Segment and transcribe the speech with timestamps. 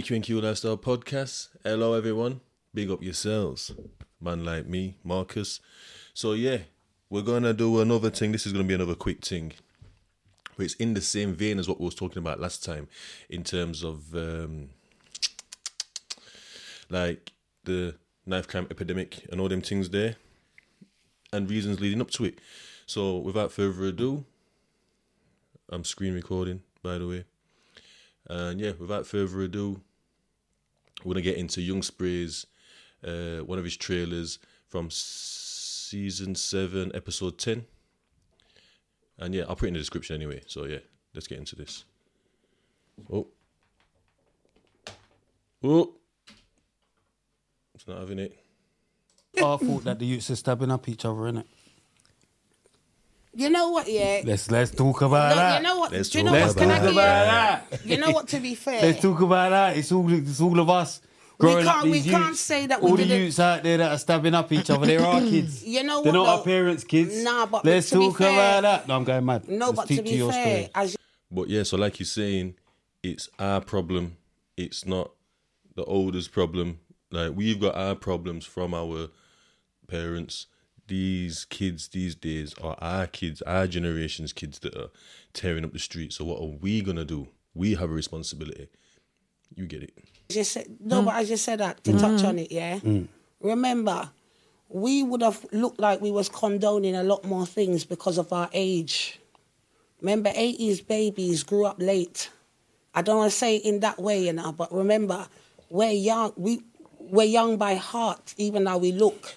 [0.00, 1.48] EQ&Q Lifestyle Podcast.
[1.62, 2.40] Hello, everyone.
[2.72, 3.70] Big up yourselves.
[4.18, 5.60] Man like me, Marcus.
[6.14, 6.60] So, yeah,
[7.10, 8.32] we're going to do another thing.
[8.32, 9.52] This is going to be another quick thing.
[10.56, 12.88] But it's in the same vein as what we was talking about last time
[13.28, 14.70] in terms of, um,
[16.88, 17.32] like,
[17.64, 20.16] the knife crime epidemic and all them things there
[21.30, 22.38] and reasons leading up to it.
[22.86, 24.24] So, without further ado,
[25.68, 27.24] I'm screen recording, by the way.
[28.30, 29.82] And yeah, without further ado,
[31.04, 32.46] we're gonna get into Young Spray's
[33.06, 37.66] uh, one of his trailers from season seven, episode ten.
[39.18, 40.42] And yeah, I'll put it in the description anyway.
[40.46, 40.78] So yeah,
[41.14, 41.84] let's get into this.
[43.12, 43.26] Oh,
[45.62, 45.94] oh,
[47.74, 48.38] it's not having it.
[49.36, 51.44] I thought that the youths are stabbing up each other, innit?
[53.34, 53.88] You know what?
[53.88, 54.22] Yeah.
[54.24, 55.56] Let's let's talk about No, that.
[55.58, 55.92] you know what?
[55.92, 56.56] Let's Do you talk know what?
[56.56, 56.96] Can I give about you?
[57.78, 57.86] that.
[57.86, 58.28] You know what?
[58.28, 59.76] To be fair, Let's talk about that.
[59.76, 61.00] It's all it's all of us
[61.38, 61.74] growing up.
[61.76, 62.40] can't- we These can't youths.
[62.40, 64.84] say that we all the youths out there that are stabbing up each other.
[64.84, 65.64] They're our kids.
[65.64, 67.22] You know They're what, not our parents' kids.
[67.22, 68.88] Nah, but let's to be talk fair- about that.
[68.88, 69.48] No, I'm going mad.
[69.48, 70.70] no, Let's but keep to be your fair, story.
[70.74, 70.96] as
[71.30, 72.56] But yeah, so like you're saying,
[73.04, 74.16] it's our problem.
[74.56, 75.12] It's not
[75.76, 76.80] the oldest problem.
[77.12, 79.08] Like we've got our problems from our
[79.86, 80.46] parents.
[80.90, 84.88] These kids these days are our kids, our generation's kids that are
[85.32, 86.16] tearing up the streets.
[86.16, 87.28] So what are we gonna do?
[87.54, 88.68] We have a responsibility.
[89.54, 89.94] You get it.
[90.28, 92.28] just said, no, but I just said that to touch mm.
[92.28, 92.50] on it.
[92.50, 92.80] Yeah.
[92.80, 93.06] Mm.
[93.40, 94.10] Remember,
[94.68, 98.50] we would have looked like we was condoning a lot more things because of our
[98.52, 99.20] age.
[100.00, 102.30] Remember, 80s babies grew up late.
[102.94, 105.28] I don't want to say it in that way, you know, but remember,
[105.68, 106.32] we're young.
[106.36, 106.62] We
[106.98, 109.36] we're young by heart, even though we look.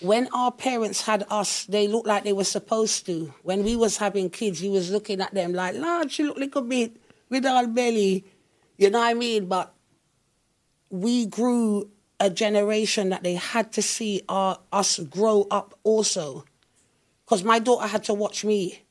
[0.00, 3.32] When our parents had us, they looked like they were supposed to.
[3.42, 6.54] When we was having kids, you was looking at them like, Lord, she look like
[6.54, 6.96] a bit
[7.30, 8.24] with all belly.
[8.76, 9.46] You know what I mean?
[9.46, 9.72] But
[10.90, 11.90] we grew
[12.20, 16.44] a generation that they had to see our, us grow up also.
[17.24, 18.82] Because my daughter had to watch me.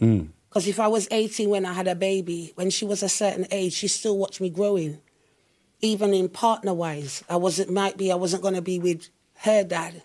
[0.00, 0.28] Mm.
[0.48, 3.46] Because if I was 18 when I had a baby, when she was a certain
[3.50, 4.98] age, she still watched me growing.
[5.80, 9.08] Even in partner wise, I wasn't, might be, I wasn't going to be with
[9.38, 10.02] her dad.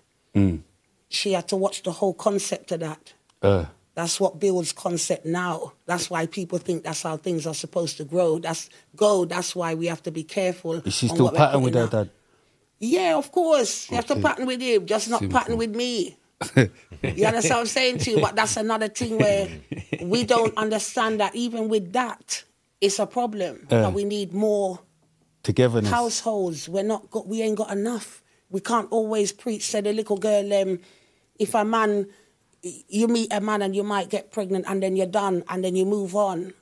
[1.10, 3.14] She had to watch the whole concept of that.
[3.42, 5.74] Uh, That's what builds concept now.
[5.86, 8.40] That's why people think that's how things are supposed to grow.
[8.40, 9.26] That's go.
[9.26, 10.76] That's why we have to be careful.
[10.76, 11.92] is she still what with her out.
[11.92, 12.10] dad?
[12.80, 13.90] Yeah, of course.
[13.90, 15.38] You have to pattern with him, just not Simple.
[15.40, 16.18] pattern with me.
[17.02, 18.22] You understand what I'm saying to you?
[18.22, 19.50] But that's another thing where
[20.02, 22.44] we don't understand that even with that,
[22.82, 23.68] it's a problem.
[23.72, 23.76] Uh.
[23.76, 24.80] and we need more
[25.44, 25.90] Togetherness.
[25.90, 26.70] households.
[26.70, 28.22] We're not got we ain't got enough.
[28.50, 30.80] We can't always preach to the little girl, um,
[31.38, 32.08] if a man
[32.62, 35.76] you meet a man and you might get pregnant and then you're done and then
[35.76, 36.54] you move on.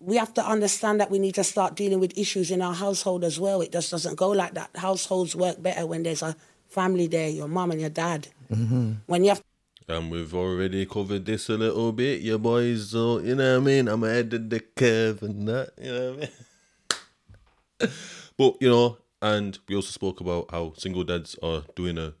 [0.00, 3.22] We have to understand that we need to start dealing with issues in our household
[3.22, 3.60] as well.
[3.60, 4.70] It just doesn't go like that.
[4.74, 6.34] Households work better when there's a
[6.68, 8.28] family there, your mum and your dad.
[9.06, 9.42] When you have
[9.86, 12.90] And we've already covered this a little bit, your boys.
[12.90, 13.88] So you know what I mean.
[13.88, 15.72] I'm ahead of the curve and that.
[15.80, 17.90] You know what I mean.
[18.38, 22.14] but you know, and we also spoke about how single dads are doing a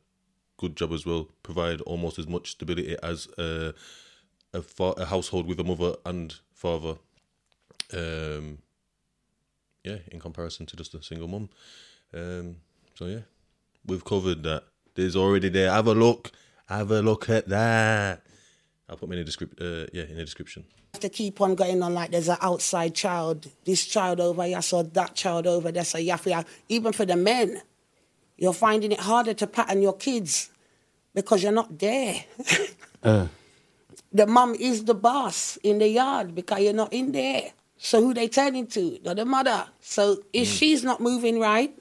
[0.56, 1.28] good job as well.
[1.42, 3.74] Provide almost as much stability as a
[4.52, 6.96] a, fa- a household with a mother and father.
[7.92, 8.58] Um,
[9.84, 11.48] yeah, in comparison to just a single mum.
[12.12, 12.56] Um,
[12.94, 13.20] so yeah,
[13.86, 14.64] we've covered that.
[14.94, 15.70] There's already there.
[15.70, 16.32] Have a look.
[16.68, 18.22] Have a look at that.
[18.90, 20.64] I'll put me in the descrip- uh, yeah, in the description.
[21.00, 24.82] to keep on going on like there's an outside child, this child over here, so
[24.82, 27.62] that child over there, so you have to, even for the men,
[28.36, 30.50] you're finding it harder to pattern your kids
[31.14, 32.24] because you're not there.
[33.02, 33.26] Uh,
[34.12, 37.44] the mum is the boss in the yard because you're not in there.
[37.78, 38.98] So who they turning to?
[39.02, 39.64] Not the mother.
[39.80, 41.74] So if she's not moving right,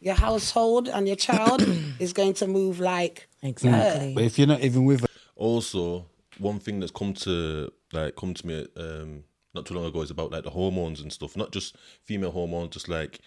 [0.00, 1.62] your household and your child
[1.98, 4.14] is going to move like Exactly.
[4.14, 6.06] but if you're not even with her, also
[6.42, 9.24] one thing that's come to like come to me um
[9.54, 11.36] not too long ago is about like the hormones and stuff.
[11.36, 13.20] Not just female hormones just like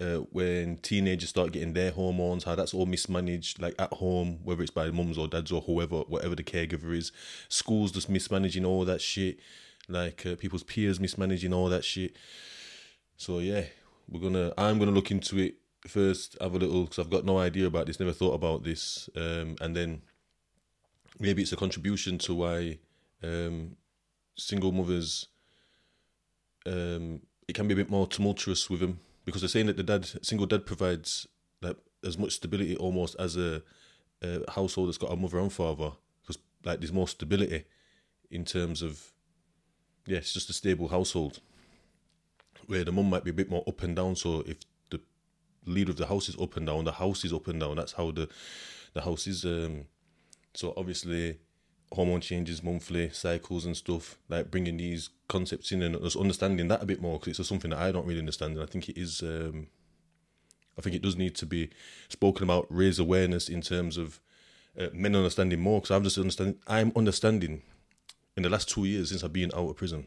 [0.00, 4.60] uh, when teenagers start getting their hormones how that's all mismanaged like at home whether
[4.60, 7.12] it's by mums or dads or whoever whatever the caregiver is.
[7.48, 9.38] Schools just mismanaging all that shit.
[9.88, 12.16] Like uh, people's peers mismanaging all that shit.
[13.16, 13.64] So yeah
[14.08, 15.54] we're gonna i'm gonna look into it
[15.86, 19.08] first have a little because i've got no idea about this never thought about this.
[19.16, 20.02] Um and then
[21.18, 22.78] maybe it's a contribution to why
[23.22, 23.76] um,
[24.36, 25.28] single mothers
[26.66, 29.82] um, it can be a bit more tumultuous with them because they're saying that the
[29.82, 31.26] dad single dad provides
[31.62, 33.62] like as much stability almost as a,
[34.22, 37.64] a household that's got a mother and father because like there's more stability
[38.30, 39.12] in terms of
[40.06, 41.40] yeah it's just a stable household
[42.66, 44.58] where the mum might be a bit more up and down so if
[44.90, 45.00] the
[45.66, 46.84] leader of the house is up and down.
[46.84, 47.76] The house is up and down.
[47.76, 48.28] That's how the
[48.92, 49.44] the house is.
[49.44, 49.86] Um,
[50.54, 51.38] so obviously,
[51.92, 54.18] hormone changes, monthly cycles and stuff.
[54.28, 57.70] Like bringing these concepts in and just understanding that a bit more because it's something
[57.70, 58.54] that I don't really understand.
[58.54, 59.22] And I think it is.
[59.22, 59.68] Um,
[60.76, 61.70] I think it does need to be
[62.08, 64.20] spoken about, raise awareness in terms of
[64.78, 65.80] uh, men understanding more.
[65.80, 66.58] Because I'm just understanding.
[66.66, 67.62] I'm understanding
[68.36, 70.06] in the last two years since I've been out of prison,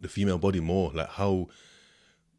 [0.00, 1.48] the female body more, like how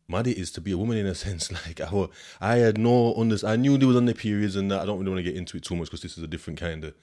[0.07, 1.51] mad it is to be a woman in a sense.
[1.51, 2.09] Like how
[2.41, 4.81] I had no under, I knew they was on their periods and that.
[4.81, 6.59] I don't really want to get into it too much because this is a different
[6.59, 6.93] kind of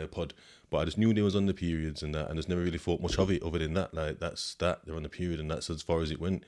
[0.00, 0.34] uh, pod.
[0.70, 2.78] But I just knew they was on the periods and that, and just never really
[2.78, 3.92] thought much of it other than that.
[3.94, 6.44] Like that's that they're on the period and that's as far as it went.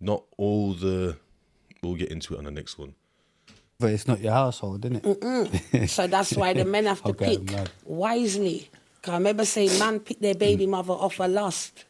[0.00, 1.16] Not all the.
[1.82, 2.94] We'll get into it on the next one.
[3.78, 5.88] But it's not your household, isn't it?
[5.90, 8.68] So that's why the men have to Okay, pick wisely.
[9.02, 11.84] Cause I remember saying, man, pick their baby mother off a lust.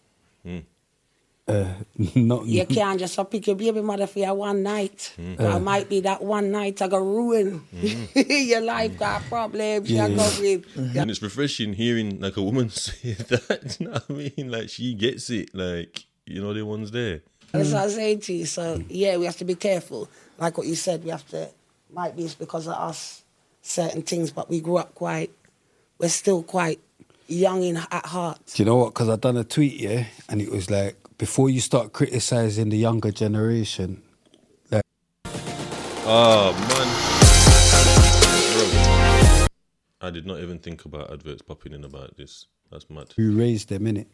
[1.49, 1.67] Uh,
[2.15, 5.15] not You can't just pick your baby mother for your one night.
[5.19, 5.57] Mm.
[5.57, 7.65] It might be that one night I go ruin
[8.15, 10.67] your life, got problems, you go with.
[10.77, 13.77] And it's refreshing hearing like a woman say that.
[13.81, 14.51] You know what I mean?
[14.51, 15.55] Like she gets it.
[15.55, 17.23] Like you know the ones there.
[17.53, 18.47] That's what I'm saying to you.
[18.47, 20.09] So yeah, we have to be careful.
[20.39, 21.49] Like what you said, we have to.
[21.91, 23.25] Might be it's because of us
[23.63, 25.31] certain things, but we grew up quite.
[25.99, 26.81] We're still quite
[27.27, 28.41] young in at heart.
[28.55, 28.95] Do you know what?
[28.95, 32.79] Because I done a tweet, yeah, and it was like, before you start criticizing the
[32.79, 34.03] younger generation,
[34.71, 34.85] like,
[36.07, 36.89] Oh man.
[38.55, 39.47] Bro.
[40.01, 42.47] I did not even think about adverts popping in about this.
[42.71, 43.13] That's mad.
[43.17, 44.07] who raised them in it?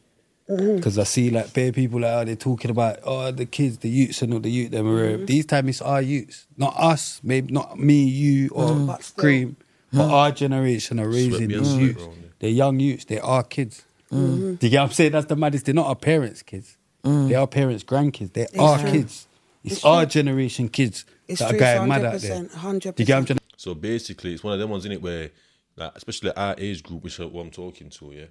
[0.47, 1.01] Because mm-hmm.
[1.01, 4.23] I see like bare people like oh, they're talking about oh the kids, the youths
[4.23, 4.87] and all the youth them.
[4.87, 8.87] mm These time it's our youths, not us, maybe not me, you or mm.
[8.87, 9.23] But still.
[9.23, 9.56] Cream,
[9.93, 10.11] but mm.
[10.11, 11.95] our generation are raising me these on youths.
[12.01, 12.31] sweat round there.
[12.39, 13.05] They're young youths.
[13.06, 13.85] They're our kids.
[14.12, 14.55] Mm-hmm.
[14.55, 15.12] Do you get what I'm saying?
[15.12, 15.65] That's the maddest.
[15.65, 16.77] They're not our parents' kids.
[17.05, 18.33] They're our parents' grandkids.
[18.33, 18.91] They're our true.
[18.91, 19.27] kids.
[19.65, 20.11] It's, It's our true.
[20.23, 22.45] generation kids It's that true, are going mad out 100%, there.
[22.45, 22.81] 100%.
[22.97, 24.93] Do you get what I'm trying to So basically, it's one of them ones in
[24.93, 25.31] it where,
[25.77, 28.27] like, especially our age group, which is what I'm talking to, yeah.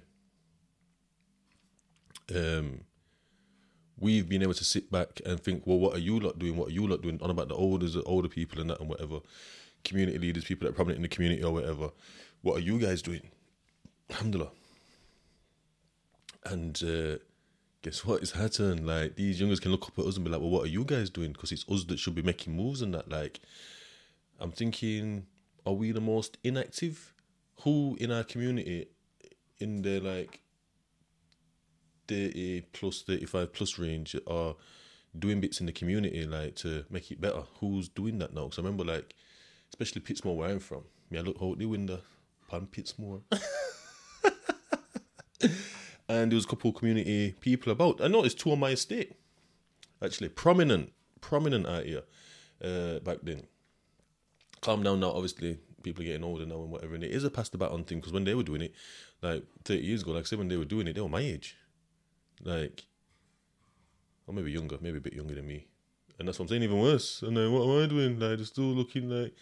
[2.34, 2.80] Um,
[3.98, 6.56] we've been able to sit back and think, well, what are you lot doing?
[6.56, 7.20] What are you lot doing?
[7.22, 9.20] On about the older, older people and that and whatever,
[9.84, 11.90] community leaders, people that are prominent in the community or whatever.
[12.42, 13.30] What are you guys doing?
[14.10, 14.50] Alhamdulillah.
[16.46, 17.18] And uh,
[17.84, 18.22] guess what?
[18.22, 18.86] It's our turn.
[18.86, 20.84] Like these youngers can look up at us and be like, "Well, what are you
[20.84, 23.10] guys doing?" Because it's us that should be making moves and that.
[23.10, 23.40] Like,
[24.40, 25.26] I'm thinking,
[25.66, 27.12] are we the most inactive?
[27.60, 28.86] Who in our community,
[29.58, 30.40] in the like
[32.08, 34.56] thirty plus, thirty five plus range, are
[35.16, 37.42] doing bits in the community like to make it better?
[37.60, 38.44] Who's doing that now?
[38.44, 39.14] Because I remember like,
[39.68, 40.84] especially Pitsmoor where I'm from.
[41.10, 42.00] Me, I look out the window,
[42.50, 43.20] pan Pitsmoor.
[46.08, 48.00] and there was a couple community people about.
[48.00, 49.12] I noticed two on my estate,
[50.02, 52.02] actually prominent, prominent out here
[52.62, 53.46] uh, back then.
[54.60, 55.10] Calm down now.
[55.10, 57.84] Obviously, people are getting older now and whatever, and it is a pass the baton
[57.84, 58.74] thing because when they were doing it,
[59.22, 61.20] like thirty years ago, like I said, when they were doing it, they were my
[61.20, 61.56] age,
[62.42, 62.86] like,
[64.26, 65.66] or maybe younger, maybe a bit younger than me,
[66.18, 66.62] and that's what I'm saying.
[66.62, 67.22] Even worse.
[67.22, 68.18] And then what am I doing?
[68.18, 69.34] Like, they're still looking like.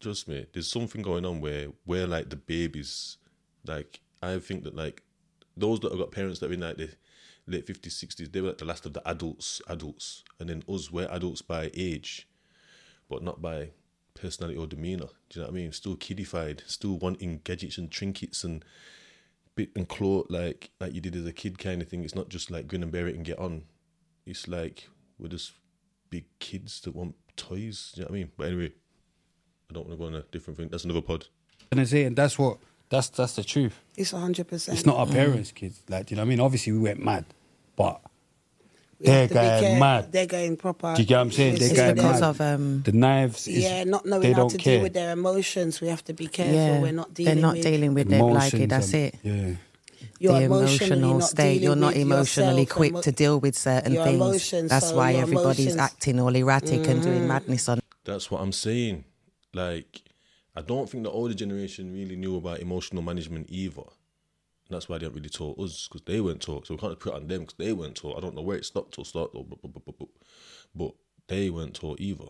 [0.00, 3.18] Trust me, there's something going on where where like the babies,
[3.66, 5.02] like I think that like
[5.60, 6.90] those that have got parents that are in like the
[7.46, 10.90] late fifties, sixties, they were like the last of the adults, adults, and then us,
[10.90, 12.28] we're adults by age,
[13.08, 13.70] but not by
[14.14, 15.08] personality or demeanor.
[15.28, 15.72] Do you know what I mean?
[15.72, 18.64] Still kiddified, still wanting gadgets and trinkets and
[19.56, 22.04] bit and claw like like you did as a kid kind of thing.
[22.04, 23.64] It's not just like grin and bear it and get on.
[24.26, 25.52] It's like we're just
[26.08, 27.92] big kids that want toys.
[27.94, 28.30] Do you know what I mean?
[28.36, 28.72] But anyway,
[29.70, 30.68] I don't want to go on a different thing.
[30.68, 31.26] That's another pod.
[31.70, 32.58] And I say, and that's what
[32.90, 33.78] that's that's the truth.
[33.96, 34.76] It's hundred percent.
[34.76, 35.80] It's not our parents' kids.
[35.88, 36.40] Like, do you know what I mean?
[36.40, 37.24] Obviously, we went mad,
[37.76, 38.00] but
[38.98, 40.12] We they're to going care- mad.
[40.12, 40.94] They're going proper.
[40.94, 41.54] Do you get what I'm saying?
[41.56, 42.28] They're It's going because mad.
[42.30, 43.48] of, um, the knives.
[43.48, 44.74] Is, yeah, not knowing they how don't to care.
[44.76, 45.80] deal with their emotions.
[45.80, 46.54] We have to be careful.
[46.54, 48.68] yeah, We're not dealing with they're not with dealing with it like Emotions it.
[48.68, 49.14] That's and- it.
[49.22, 49.54] Yeah.
[50.18, 51.60] your the emotionally emotional state.
[51.62, 54.16] You're not emotionally yourself, quick emo- to deal with certain your things.
[54.16, 57.28] emotions, That's so why your everybody's emotions- acting all erratic and doing Mm-hmm.
[57.28, 57.80] madness on.
[58.04, 59.04] That's what I'm saying.
[59.54, 60.02] Like,
[60.54, 63.82] I don't think the older generation really knew about emotional management either.
[63.82, 66.66] And that's why they haven't really taught us because they weren't taught.
[66.66, 68.16] So we can't put it on them because they weren't taught.
[68.16, 69.44] I don't know where it stopped or started, or,
[70.74, 70.92] but,
[71.28, 72.26] they weren't taught either.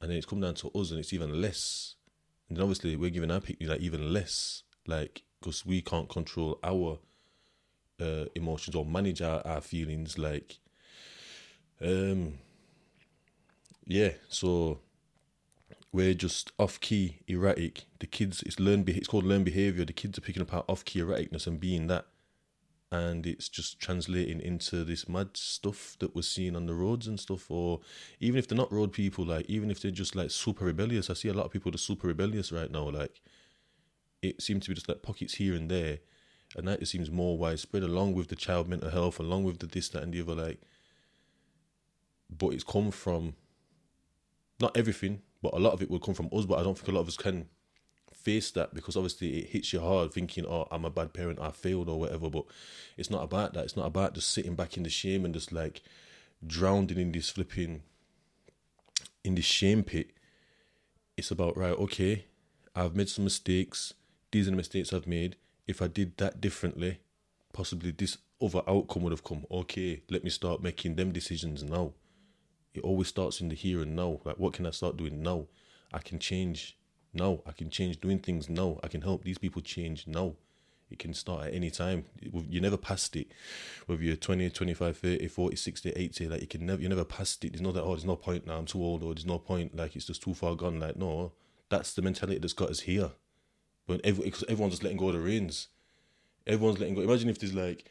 [0.00, 1.94] And then it's come down to us, and it's even less.
[2.48, 6.58] And then obviously we're giving our people like even less, like because we can't control
[6.62, 6.98] our
[8.00, 10.18] uh, emotions or manage our, our feelings.
[10.18, 10.58] Like,
[11.80, 12.34] um,
[13.84, 14.12] yeah.
[14.28, 14.80] So
[15.96, 17.86] we're just off key, erratic.
[18.00, 18.56] The kids, it's.
[18.60, 19.84] It's called learn behavior.
[19.86, 22.04] The kids are picking up our off key erraticness and being that.
[22.92, 27.18] and it's just translating into this mad stuff that we're seeing on the roads and
[27.18, 27.50] stuff.
[27.50, 27.80] Or
[28.20, 31.14] even if they're not road people, like even if they're just like super rebellious, I
[31.14, 32.88] see a lot of people that are super rebellious right now.
[32.88, 33.20] Like
[34.22, 35.98] it seems to be just like pockets here and there,
[36.56, 39.66] and that it seems more widespread along with the child mental health, along with the
[39.66, 40.34] this, that, and the other.
[40.34, 40.60] Like,
[42.30, 43.34] but it's come from
[44.60, 46.44] not everything, but a lot of it will come from us.
[46.44, 47.46] But I don't think a lot of us can
[48.12, 51.52] face that because obviously it hits you hard thinking, oh, I'm a bad parent, I
[51.52, 52.28] failed or whatever.
[52.28, 52.46] But
[52.96, 53.62] it's not about that.
[53.62, 55.82] It's not about just sitting back in the shame and just like
[56.44, 57.82] drowning in this flipping
[59.22, 60.10] in this shame pit.
[61.16, 62.24] It's about right, okay,
[62.74, 63.94] I've made some mistakes.
[64.32, 65.36] These are the mistakes I've made.
[65.68, 66.98] If I did that differently,
[67.52, 69.46] possibly this other outcome would have come.
[69.48, 71.92] Okay, let me start making them decisions now.
[72.76, 74.20] It always starts in the here and now.
[74.24, 75.46] Like, what can I start doing now?
[75.92, 76.76] I can change
[77.14, 77.40] now.
[77.46, 78.78] I can change doing things now.
[78.82, 80.34] I can help these people change now.
[80.90, 82.04] It can start at any time.
[82.20, 83.28] You never passed it.
[83.86, 87.44] Whether you're 20, 25, 30, 40, 60, 80, like you can never, you never passed
[87.44, 87.52] it.
[87.52, 88.58] There's no that, oh, there's no point now.
[88.58, 89.74] I'm too old or there's no point.
[89.74, 90.78] Like it's just too far gone.
[90.78, 91.32] Like, no,
[91.70, 93.10] that's the mentality that's got us here.
[93.86, 95.68] But every, everyone's just letting go of the reins.
[96.46, 97.00] Everyone's letting go.
[97.00, 97.86] Imagine if there's like,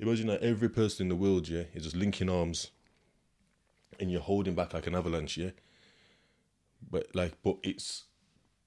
[0.00, 2.70] imagine that every person in the world, yeah, is just linking arms
[4.02, 5.50] and you're holding back like an avalanche, yeah.
[6.90, 8.04] But like, but it's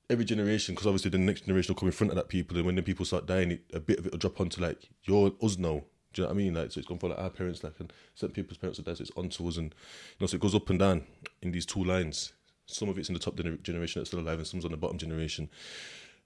[0.10, 2.65] every generation because obviously the next generation will come in front of that people, and
[2.65, 5.34] when the people start dying, it, a bit of it will drop onto like your
[5.44, 5.84] us now.
[6.13, 6.54] Do you know what I mean?
[6.54, 8.98] Like, so it's gone for like our parents, like, and certain people's parents are dead,
[8.98, 11.04] so it's onto us, and you know, so it goes up and down
[11.42, 12.32] in these two lines.
[12.65, 14.98] Some of it's in the top generation that's still alive, and some's on the bottom
[14.98, 15.50] generation.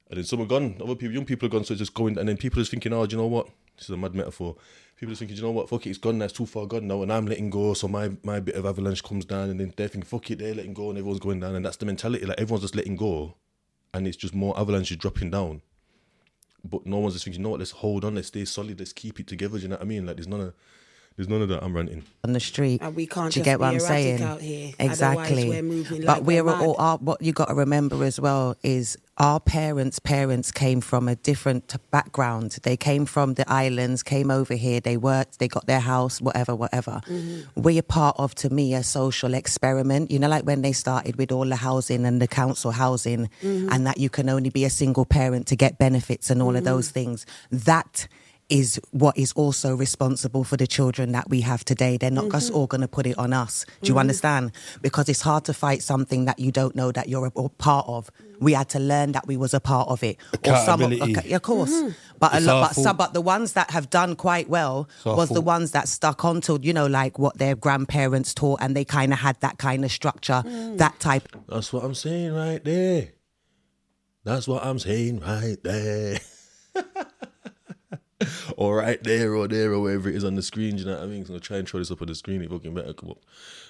[0.09, 0.77] And then some are gone.
[0.81, 2.17] Other people, young people are gone, so it's just going.
[2.17, 3.49] And then people are just thinking, oh, do you know what?
[3.79, 4.57] This is a mad metaphor.
[4.97, 5.69] People are thinking, you know what?
[5.69, 6.19] Fuck it, it's gone.
[6.19, 7.73] That's too far gone now, and I'm letting go.
[7.73, 10.53] So my my bit of avalanche comes down, and then they're thinking, fuck it, they're
[10.53, 12.25] letting go, and everyone's going down, and that's the mentality.
[12.25, 13.35] Like everyone's just letting go,
[13.93, 15.61] and it's just more avalanches dropping down.
[16.63, 17.59] But no one's just thinking, you know what?
[17.59, 18.15] Let's hold on.
[18.15, 18.79] Let's stay solid.
[18.79, 19.57] Let's keep it together.
[19.57, 20.05] Do you know what I mean?
[20.05, 20.53] Like there's none of
[21.15, 21.61] there's none of that.
[21.63, 22.03] I'm ranting.
[22.23, 22.81] on the street.
[22.81, 24.21] And we can't Do you just get what I'm saying?
[24.23, 24.71] out here.
[24.79, 25.23] Exactly.
[25.43, 28.19] Otherwise we're moving but like we're we're all our, what you got to remember as
[28.21, 32.57] well is our parents' parents came from a different background.
[32.63, 34.79] They came from the islands, came over here.
[34.79, 35.39] They worked.
[35.39, 37.01] They got their house, whatever, whatever.
[37.05, 37.61] Mm-hmm.
[37.61, 40.09] We are part of, to me, a social experiment.
[40.11, 43.69] You know, like when they started with all the housing and the council housing, Mm-hmm.
[43.73, 46.55] and that you can only be a single parent to get benefits and all of
[46.63, 46.65] Mm-hmm.
[46.65, 47.25] those things.
[47.51, 48.07] That
[48.49, 51.97] is what is also responsible for the children that we have today.
[51.97, 52.31] They're not Mm-hmm.
[52.37, 53.65] just all going to put it on us.
[53.81, 54.51] Do you understand?
[54.81, 57.85] Because it's hard to fight something that you don't know that you're a, a part
[57.87, 58.09] of.
[58.39, 60.17] We had to learn that we was a part of it.
[60.65, 61.89] some, of, okay, of course, Mm-hmm.
[62.19, 65.29] but a lot, but some, but the ones that have done quite well our was
[65.29, 68.85] the ones that stuck on to you know like what their grandparents taught, and they
[68.85, 70.77] kind of had that kind of structure, Mm.
[70.77, 71.27] that type.
[71.47, 73.09] That's what I'm saying right there.
[74.23, 76.19] That's what I'm saying right there.
[78.57, 80.75] or right there or there or wherever it is on the screen.
[80.75, 81.25] Do you know what I mean?
[81.25, 82.41] So I'll try and throw this up on the screen.
[82.41, 83.19] It fucking better come up.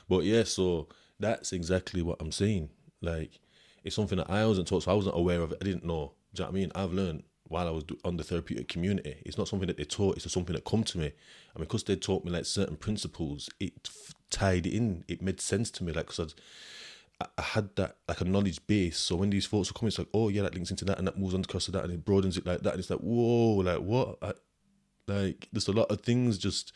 [0.08, 0.88] But yeah, so
[1.20, 2.70] that's exactly what I'm saying.
[3.01, 3.39] Like,
[3.84, 5.60] it's something that I wasn't taught, so I wasn't aware of it.
[5.62, 6.13] I didn't know.
[6.34, 6.72] Do you know what I mean?
[6.75, 9.15] I've learned while I was on the therapeutic community.
[9.25, 10.15] It's not something that they taught.
[10.15, 11.12] It's just something that come to me.
[11.53, 15.03] And because they taught me like certain principles, it f- tied in.
[15.08, 15.91] It made sense to me.
[15.91, 16.39] Like, because I,
[17.38, 18.97] I had that like a knowledge base.
[18.97, 21.07] So when these thoughts are coming, it's like, oh yeah, that links into that, and
[21.07, 22.73] that moves on across to that, and it broadens it like that.
[22.73, 24.17] And it's like, whoa, like what?
[24.21, 24.33] I,
[25.07, 26.71] like there's a lot of things just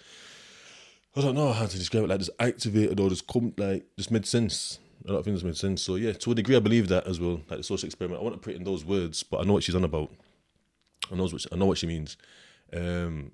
[1.15, 2.09] I don't know how to describe it.
[2.09, 4.79] Like just activated or just come like just made sense.
[5.07, 5.81] A lot of things made sense.
[5.81, 7.41] So yeah, to a degree, I believe that as well.
[7.50, 8.19] Like the social experiment.
[8.19, 10.12] I want to put it in those words, but I know what she's on about.
[11.12, 12.17] I know what she, I know what she means.
[12.75, 13.33] Um.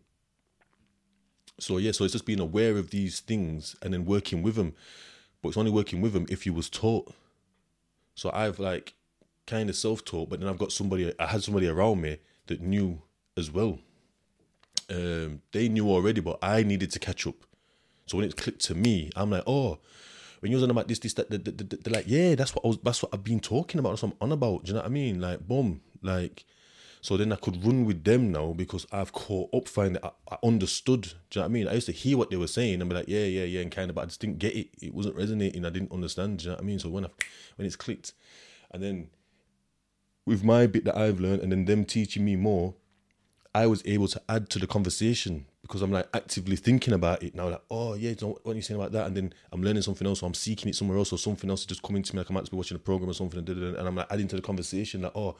[1.59, 4.73] So yeah, so it's just being aware of these things and then working with them.
[5.41, 7.13] But it's only working with them if you was taught.
[8.15, 8.93] So I've like
[9.47, 11.13] kind of self-taught, but then I've got somebody.
[11.19, 12.17] I had somebody around me
[12.47, 13.01] that knew
[13.37, 13.79] as well.
[14.89, 17.35] Um, they knew already, but I needed to catch up.
[18.05, 19.79] So when it clicked to me, I'm like, oh,
[20.39, 22.77] when you was on about this, this, that, they're like, yeah, that's what I was,
[22.83, 23.91] that's what I've been talking about.
[23.91, 24.63] That's what I'm on about.
[24.63, 25.21] Do you know what I mean?
[25.21, 26.45] Like, boom, like.
[27.01, 30.37] So then I could run with them now because I've caught up, find I, I
[30.43, 31.01] understood.
[31.03, 31.67] Do you know what I mean?
[31.67, 33.71] I used to hear what they were saying and be like, yeah, yeah, yeah, and
[33.71, 34.67] kind of, but I just didn't get it.
[34.81, 35.65] It wasn't resonating.
[35.65, 36.39] I didn't understand.
[36.39, 36.79] Do you know what I mean?
[36.79, 37.09] So when I,
[37.55, 38.13] when it's clicked,
[38.71, 39.07] and then
[40.25, 42.73] with my bit that I've learned, and then them teaching me more,
[43.53, 47.35] I was able to add to the conversation because I'm like actively thinking about it
[47.35, 47.49] now.
[47.49, 49.07] Like, oh yeah, what are you saying about that?
[49.07, 51.61] And then I'm learning something else, or I'm seeking it somewhere else, or something else
[51.61, 52.19] is just coming to me.
[52.19, 54.27] Like I might just be watching a program or something, and, and I'm like adding
[54.29, 55.01] to the conversation.
[55.01, 55.35] Like, oh,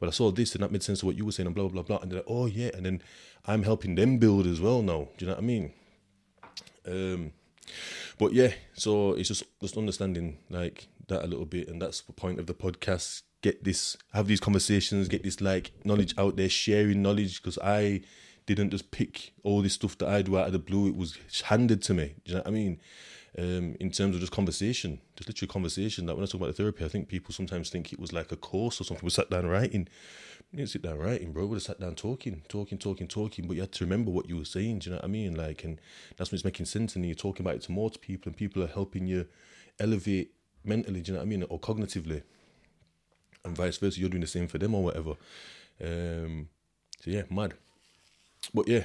[0.00, 1.68] well, I saw this, and that made sense to what you were saying, and blah
[1.68, 1.98] blah blah.
[1.98, 3.02] And they're like, oh yeah, and then
[3.46, 5.08] I'm helping them build as well now.
[5.16, 5.72] Do you know what I mean?
[6.86, 7.32] Um,
[8.18, 12.12] but yeah, so it's just just understanding like that a little bit, and that's the
[12.12, 13.22] point of the podcast.
[13.42, 18.02] Get this, have these conversations, get this like knowledge out there, sharing knowledge because I
[18.46, 20.88] didn't just pick all this stuff that I do out of the blue.
[20.88, 22.14] It was handed to me.
[22.24, 22.80] Do you know what I mean?
[23.38, 26.06] Um, in terms of just conversation, just literally conversation.
[26.06, 28.30] That when I talk about the therapy, I think people sometimes think it was like
[28.30, 29.04] a course or something.
[29.04, 29.88] We sat down writing.
[30.50, 31.46] You didn't sit down writing, bro.
[31.46, 33.46] We just sat down talking, talking, talking, talking.
[33.46, 34.80] But you had to remember what you were saying.
[34.80, 35.34] Do you know what I mean?
[35.34, 35.80] Like, and
[36.16, 36.94] that's when it's making sense.
[36.94, 39.26] And you're talking about it to more to people, and people are helping you
[39.80, 41.00] elevate mentally.
[41.00, 41.42] Do you know what I mean?
[41.44, 42.22] Or cognitively,
[43.44, 44.00] and vice versa.
[44.00, 45.14] You're doing the same for them or whatever.
[45.82, 46.48] Um,
[47.00, 47.54] so yeah, mad.
[48.54, 48.84] But yeah,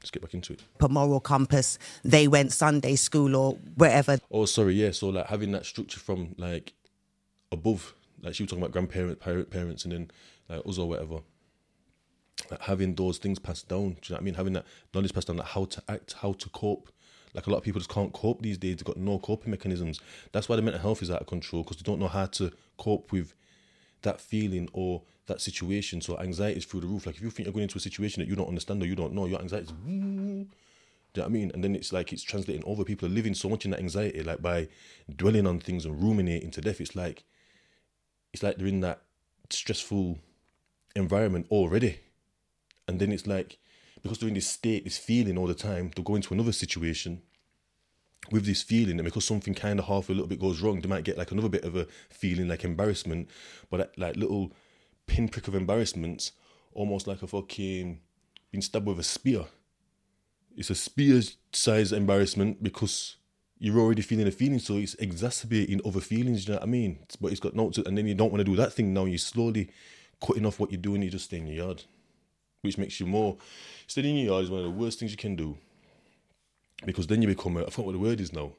[0.00, 0.62] let's get back into it.
[0.78, 4.18] Per moral compass, they went Sunday school or wherever.
[4.30, 4.90] Oh, sorry, yeah.
[4.90, 6.72] So like having that structure from like
[7.52, 10.10] above, like she was talking about grandparents, parent, parents, and then
[10.48, 11.20] like us or whatever.
[12.50, 13.78] Like having those things passed down.
[13.78, 14.34] Do you know what I mean?
[14.34, 16.90] Having that knowledge passed down, like how to act, how to cope.
[17.32, 18.76] Like a lot of people just can't cope these days.
[18.76, 20.00] They've got no coping mechanisms.
[20.32, 22.52] That's why the mental health is out of control because they don't know how to
[22.76, 23.34] cope with
[24.04, 26.00] that feeling or that situation.
[26.00, 27.06] So anxiety is through the roof.
[27.06, 28.94] Like if you think you're going into a situation that you don't understand or you
[28.94, 29.72] don't know, your anxiety is.
[31.14, 31.50] Do you know what I mean?
[31.54, 32.84] And then it's like it's translating over.
[32.84, 34.68] People are living so much in that anxiety, like by
[35.14, 36.80] dwelling on things and ruminating to death.
[36.80, 37.24] It's like
[38.32, 39.02] it's like they're in that
[39.50, 40.18] stressful
[40.96, 42.00] environment already.
[42.88, 43.58] And then it's like
[44.02, 47.22] because they're in this state, this feeling all the time, they'll go into another situation
[48.30, 50.88] with this feeling, and because something kind of half a little bit goes wrong, they
[50.88, 53.28] might get like another bit of a feeling like embarrassment,
[53.70, 54.52] but that, like little
[55.06, 56.32] pinprick of embarrassment,
[56.72, 58.00] almost like a fucking
[58.50, 59.44] being stabbed with a spear.
[60.56, 61.20] It's a spear
[61.52, 63.16] size embarrassment because
[63.58, 66.46] you're already feeling a feeling, so it's exacerbating other feelings.
[66.46, 67.00] You know what I mean?
[67.20, 69.04] But it's got no, to, and then you don't want to do that thing now.
[69.04, 69.70] You're slowly
[70.24, 71.02] cutting off what you're doing.
[71.02, 71.82] You just stay in your yard,
[72.62, 73.36] which makes you more.
[73.86, 75.58] Staying in your yard is one of the worst things you can do
[76.84, 77.56] because then you become.
[77.56, 78.52] A, I forgot what the word is now.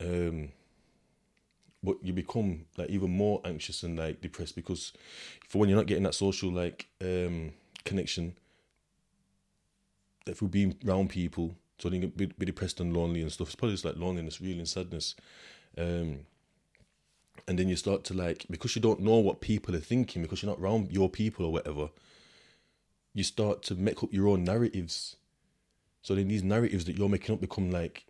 [0.00, 0.50] Um,
[1.82, 4.92] but you become like even more anxious and like depressed because
[5.48, 7.52] for when you're not getting that social like um
[7.84, 8.34] connection
[10.26, 13.56] you're being around people so you get be, be depressed and lonely and stuff it's
[13.56, 15.14] probably just like loneliness really and sadness
[15.78, 16.20] um
[17.46, 20.42] and then you start to like because you don't know what people are thinking because
[20.42, 21.88] you're not around your people or whatever
[23.14, 25.16] you start to make up your own narratives
[26.08, 28.06] so then these narratives that you're making up become like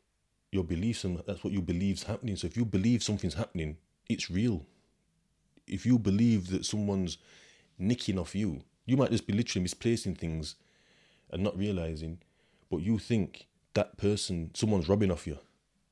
[0.52, 2.37] your beliefs and that's what you believe's happening.
[2.37, 3.76] So if you believe something's happening,
[4.08, 4.64] it's real.
[5.66, 7.18] If you believe that someone's
[7.76, 10.54] nicking off you, you might just be literally misplacing things
[11.32, 12.18] and not realizing,
[12.70, 15.37] but you think that person, someone's robbing off you.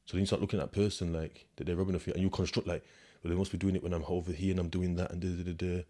[0.04, 2.22] So then you start looking at that person like that they're robbing off you, and
[2.22, 2.84] you construct like,
[3.24, 5.20] well, they must be doing it when I'm over here and I'm doing that and
[5.20, 5.82] da da da da.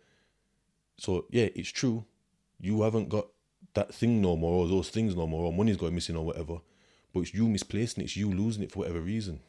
[0.96, 2.06] So yeah, it's true.
[2.58, 3.26] You haven't got
[3.76, 6.60] that thing no more, or those things no more, or money's going missing or whatever
[7.16, 9.40] but it's you misplacing it, it's you losing it for whatever reason.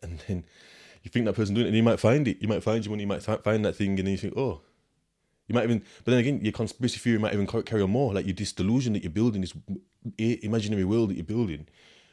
[0.00, 0.44] And then
[1.02, 2.40] you think that person doing it, and you might find it.
[2.40, 4.60] You might find your money, you might find that thing, and then you think, oh,
[5.48, 5.82] you might even.
[6.04, 8.14] But then again, your conspiracy theory might even carry on more.
[8.14, 9.54] Like your this delusion that you're building, this
[10.18, 11.66] imaginary world that you're building,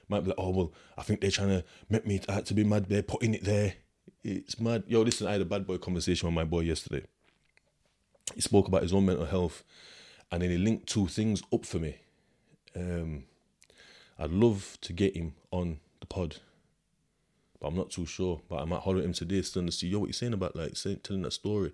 [0.10, 2.88] might be like, oh well, I think they're trying to make me to be mad.
[2.89, 3.75] They're putting it there.
[4.23, 4.86] It's mad.
[4.88, 7.06] Yo, listen, I had a bad boy conversation with my boy yesterday.
[8.34, 9.63] He spoke about his own mental health,
[10.34, 11.96] and then he linked two things up for me.
[12.76, 13.26] Um,
[14.17, 16.38] I'd love to get him on the pod,
[17.60, 18.41] but I'm not too sure.
[18.50, 20.56] But I might holler at him today, still to see yo what you saying about
[20.56, 21.72] like saying, telling that story.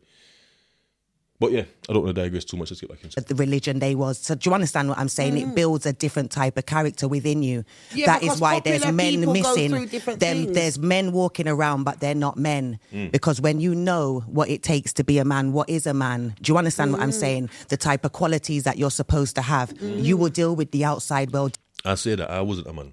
[1.42, 2.70] But yeah, I don't want to digress too much.
[2.70, 3.28] Let's get back into it.
[3.28, 4.18] the religion they was.
[4.18, 5.38] So do you understand what I'm saying?
[5.38, 7.64] It builds a different type of character within you.
[7.94, 9.86] Yeah, that because why there's men people go through missing.
[9.88, 10.54] different Them, things.
[10.54, 12.78] there's men walking around, but they're not men.
[12.92, 13.12] Mm.
[13.14, 16.36] Because when you know what it takes to be a man, what is a man?
[16.42, 17.20] Do you understand what I'm Mm.
[17.20, 17.50] saying?
[17.70, 19.74] The type of qualities that you're supposed to have.
[19.82, 22.92] You will deal with the outside world I say that I wasn't a man.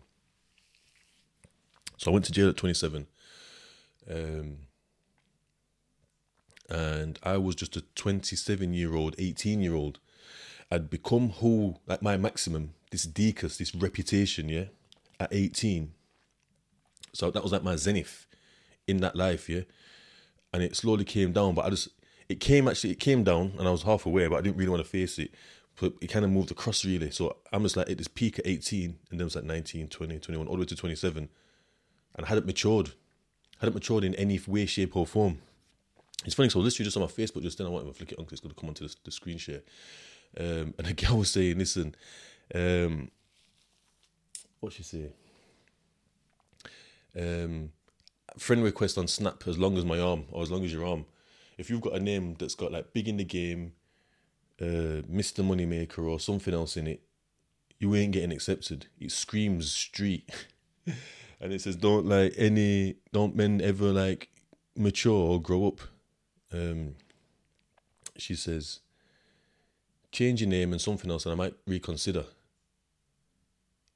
[1.98, 3.08] So I went to jail at 27.
[4.08, 4.58] Um,
[6.68, 9.98] and I was just a 27 year old, 18 year old.
[10.70, 14.64] I'd become who, like my maximum, this decus, this reputation, yeah,
[15.20, 15.92] at 18.
[17.12, 18.26] So that was like my zenith
[18.86, 19.62] in that life, yeah.
[20.52, 21.88] And it slowly came down, but I just,
[22.28, 24.70] it came actually, it came down and I was half aware, but I didn't really
[24.70, 25.30] want to face it.
[25.80, 27.10] But it kind of moved across really.
[27.10, 29.88] So I'm just like at this peak at 18, and then it was like 19,
[29.88, 31.28] 20, 21, all the way to 27.
[32.16, 32.92] And I hadn't matured.
[33.58, 35.38] hadn't matured in any way, shape, or form.
[36.24, 37.66] It's funny, so was literally just on my Facebook just then.
[37.66, 39.38] I wanted to flick it on because it's going to come onto the, the screen
[39.38, 39.62] share.
[40.38, 41.94] Um, and a girl was saying, listen,
[42.54, 43.10] um,
[44.60, 45.12] what she say?
[47.18, 47.70] Um,
[48.38, 51.06] friend request on Snap as long as my arm or as long as your arm.
[51.58, 53.72] If you've got a name that's got like big in the game,
[54.60, 55.44] uh, Mr.
[55.44, 57.02] Moneymaker or something else in it,
[57.78, 58.86] you ain't getting accepted.
[58.98, 60.30] It screams street.
[61.40, 64.28] and it says don't like any don't men ever like
[64.76, 65.80] mature or grow up.
[66.52, 66.94] Um
[68.16, 68.80] she says
[70.16, 72.24] change your name and something else, and I might reconsider.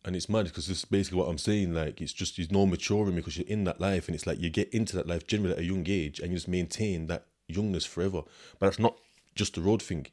[0.05, 1.75] And it's mad because this is basically what I'm saying.
[1.75, 4.51] Like, it's just there's no maturing because you're in that life, and it's like you
[4.51, 7.87] get into that life generally at a young age, and you just maintain that youngness
[7.87, 8.23] forever.
[8.59, 8.97] But that's not
[9.35, 10.07] just the road thing,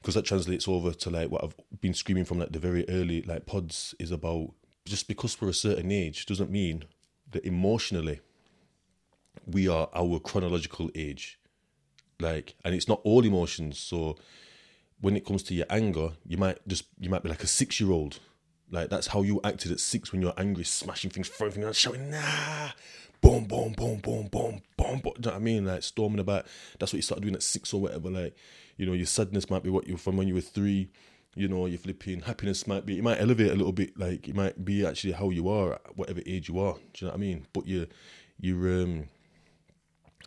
[0.00, 3.22] because that translates over to like what I've been screaming from like the very early
[3.22, 4.52] like pods is about.
[4.84, 6.84] Just because we're a certain age doesn't mean
[7.32, 8.20] that emotionally
[9.46, 11.38] we are our chronological age.
[12.18, 13.78] Like, and it's not all emotions.
[13.78, 14.16] So
[15.00, 17.80] when it comes to your anger, you might just you might be like a six
[17.80, 18.18] year old.
[18.70, 21.76] Like that's how you acted at six when you're angry, smashing things, throwing things, out,
[21.76, 22.70] shouting, nah,
[23.20, 25.00] boom, boom, boom, boom, boom, boom, boom.
[25.02, 25.66] Do you know what I mean?
[25.66, 26.46] Like storming about.
[26.78, 28.10] That's what you start doing at six or whatever.
[28.10, 28.34] Like,
[28.76, 30.90] you know, your sadness might be what you're from when you were three.
[31.34, 32.98] You know, your flipping happiness might be.
[32.98, 33.98] It might elevate a little bit.
[33.98, 36.74] Like it might be actually how you are at whatever age you are.
[36.74, 37.46] Do you know what I mean?
[37.52, 37.86] But you,
[38.40, 39.08] you um,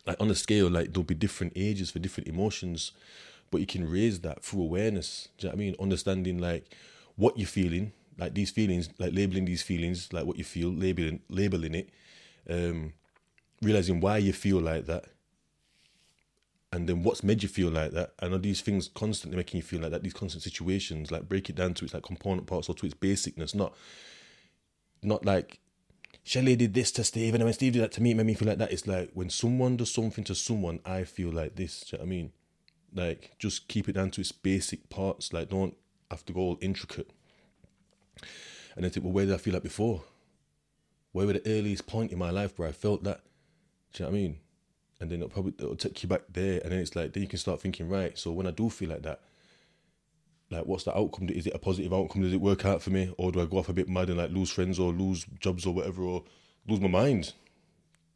[0.06, 2.92] like on a scale, like there'll be different ages for different emotions,
[3.50, 5.28] but you can raise that through awareness.
[5.38, 5.76] Do you know what I mean?
[5.80, 6.76] Understanding like
[7.16, 11.20] what you're feeling, like these feelings, like labeling these feelings, like what you feel, labeling
[11.28, 11.90] labeling it,
[12.48, 12.92] um,
[13.62, 15.06] realizing why you feel like that,
[16.72, 19.62] and then what's made you feel like that, and are these things constantly making you
[19.62, 20.02] feel like that?
[20.02, 22.94] These constant situations, like break it down to its like component parts or to its
[22.94, 23.74] basicness, not
[25.02, 25.60] not like
[26.22, 28.34] Shelley did this to Steve, and when Steve did that to me, it made me
[28.34, 28.72] feel like that.
[28.72, 31.80] It's like when someone does something to someone, I feel like this.
[31.80, 32.32] Do you know what I mean?
[32.94, 35.32] Like, just keep it down to its basic parts.
[35.32, 35.76] Like, don't
[36.10, 37.10] have to go all intricate.
[38.74, 40.04] And then think, well, where did I feel like before?
[41.12, 43.22] Where were the earliest point in my life where I felt that?
[43.92, 44.38] Do you know what I mean?
[45.00, 47.28] And then it'll probably it'll take you back there, and then it's like then you
[47.28, 48.16] can start thinking, right?
[48.18, 49.20] So when I do feel like that,
[50.50, 51.28] like what's the outcome?
[51.28, 52.22] Is it a positive outcome?
[52.22, 54.18] Does it work out for me, or do I go off a bit mad and
[54.18, 56.24] like lose friends or lose jobs or whatever, or
[56.66, 57.32] lose my mind?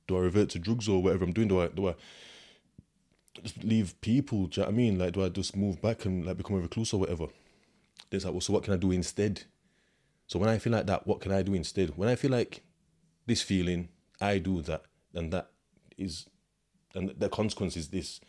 [0.06, 1.48] Do I revert to drugs or whatever I'm doing?
[1.48, 1.94] Do I do I
[3.42, 4.46] just leave people?
[4.46, 4.98] Do you know what I mean?
[4.98, 7.26] Like do I just move back and like become a recluse or whatever?
[8.10, 9.42] It's like, well, so what can I do instead?
[10.26, 11.96] So when I feel like that, what can I do instead?
[11.96, 12.62] When I feel like
[13.26, 13.88] this feeling,
[14.20, 14.82] I do that,
[15.14, 15.50] and that
[15.98, 16.26] is,
[16.94, 18.20] and the consequence is this.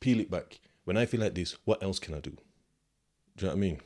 [0.00, 0.60] Peel it back.
[0.84, 2.36] When I feel like this, what else can I do?
[3.36, 3.80] Do you know what I mean?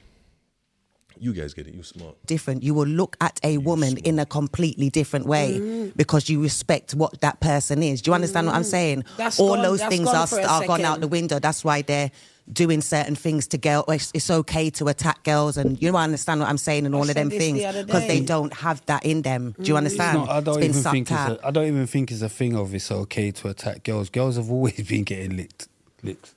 [1.19, 1.75] You guys get it.
[1.75, 2.15] You smart.
[2.27, 2.63] different.
[2.63, 7.21] You will look at a woman in a completely different way because you respect what
[7.21, 8.01] that person is.
[8.01, 9.05] Do you understand what I'm saying?
[9.19, 11.39] That's All gone- those that's things gone are, for a are gone out the window.
[11.39, 12.11] That's why they're
[12.51, 13.85] doing certain things to girls.
[13.89, 16.95] It's, it's okay to attack girls, and you know, I understand what I'm saying, and
[16.95, 19.55] all of them this things the because they don't have that in them.
[19.61, 19.79] Do you Mm.
[19.79, 20.19] understand?
[20.21, 21.41] No, I don't It's been even sucked think it's out.
[21.43, 24.09] a, I don't even think it's a thing of it's okay to attack girls.
[24.09, 25.69] Girls have always been getting licked,
[26.03, 26.35] licked.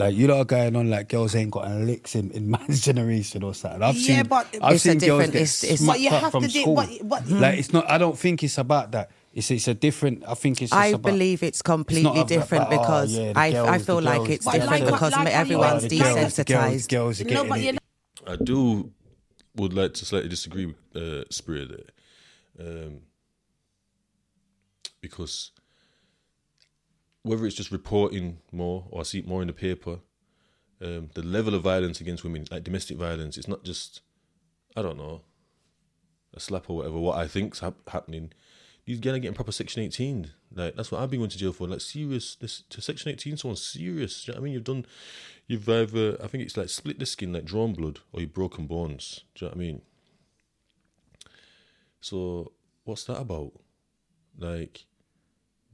[0.00, 3.42] Like you lot are going on like girls ain't got licks in, in man's generation
[3.42, 3.82] or something.
[3.82, 6.00] I've Yeah, seen, but I've It's a seen girls different- get it's- it's- smacked But
[6.00, 6.74] you up have from to do- school.
[6.74, 7.90] but- but- like it's not.
[7.90, 9.10] I don't think it's about that.
[9.34, 10.24] It's it's a different.
[10.26, 10.70] I think it's.
[10.70, 13.74] Just I about, believe it's completely not about- different about, oh, because yeah, the I,
[13.74, 14.90] I feel like girls, it's different girls.
[14.90, 16.88] because Like- like how you everyone's Oh, the girls, girls, desensitized.
[16.88, 17.64] girls No, but it.
[17.64, 17.78] you know,
[18.26, 18.90] I do
[19.56, 23.00] would like to slightly disagree with uh, Spray there, um,
[25.00, 25.52] because
[27.22, 29.98] whether it's just reporting more or I see it more in the paper,
[30.80, 34.00] um, the level of violence against women, like domestic violence, it's not just
[34.76, 35.22] I don't know
[36.34, 36.98] a slap or whatever.
[36.98, 38.32] What I think's hap- happening,
[38.86, 40.30] these guys are getting proper Section 18.
[40.54, 41.66] Like that's what I've been going to jail for.
[41.66, 44.26] Like serious, this to Section 18, someone serious.
[44.26, 44.52] You know I mean?
[44.52, 44.86] You've done,
[45.46, 48.66] you've either I think it's like split the skin, like drawn blood, or you've broken
[48.66, 49.24] bones.
[49.34, 49.82] Do you know what I mean?
[52.00, 52.52] So
[52.84, 53.52] what's that about?
[54.38, 54.84] Like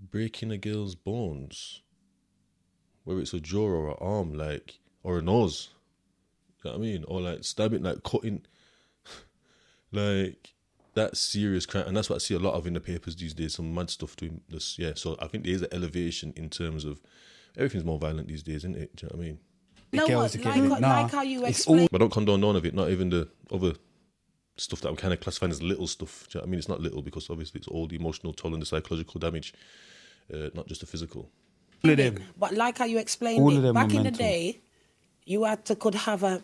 [0.00, 1.82] breaking a girl's bones,
[3.04, 5.70] whether it's a jaw or an arm, like or a nose.
[6.64, 7.04] You know what I mean?
[7.06, 8.44] Or like stabbing, like cutting,
[9.92, 10.54] like
[10.94, 13.34] that's serious crime, and that's what I see a lot of in the papers these
[13.34, 13.54] days.
[13.54, 14.92] Some mad stuff doing this, yeah.
[14.96, 17.00] So I think there is an elevation in terms of
[17.56, 18.96] everything's more violent these days, isn't it?
[18.96, 19.38] Do you know what I mean?
[19.92, 20.80] No, what, are like.
[20.80, 21.88] Nah, like how you it's explain.
[21.90, 23.74] But I don't condone none of it, not even the other
[24.56, 26.26] stuff that I'm kind of classifying as little stuff.
[26.30, 26.58] Do you know what I mean?
[26.58, 29.54] It's not little because obviously it's all the emotional toll and the psychological damage,
[30.32, 31.28] uh, not just the physical.
[31.84, 32.18] All of them.
[32.38, 34.60] But like how you explained All of it, them back are in the day,
[35.24, 36.42] you had to could have a,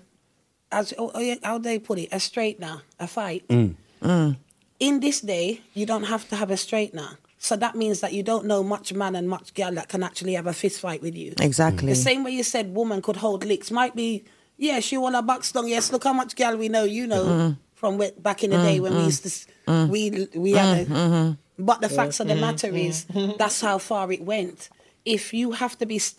[0.71, 3.47] as oh, oh, how they put it, a straightener, a fight.
[3.49, 4.37] Mm.
[4.79, 7.17] In this day, you don't have to have a straightener.
[7.39, 10.35] So that means that you don't know much man and much girl that can actually
[10.35, 11.35] have a fist fight with you.
[11.41, 11.89] Exactly.
[11.89, 14.25] The same way you said woman could hold licks might be,
[14.59, 15.67] yeah, she want a box down.
[15.67, 16.85] Yes, look how much girl we know.
[16.85, 19.47] You know from whe- back in the mm, day when we mm, used to, s-
[19.67, 19.89] mm.
[19.89, 20.03] we
[20.47, 20.85] we had a.
[20.87, 21.65] Mm-hmm.
[21.71, 23.33] But the facts of the matter is mm-hmm.
[23.41, 24.71] that's how far it went.
[25.05, 26.15] If you have to be s-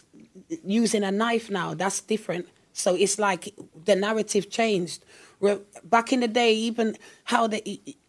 [0.65, 2.45] using a knife now, that's different.
[2.73, 3.43] So it's like
[3.85, 5.05] the narrative changed.
[5.39, 5.59] Where
[5.95, 7.59] back in the day, even how the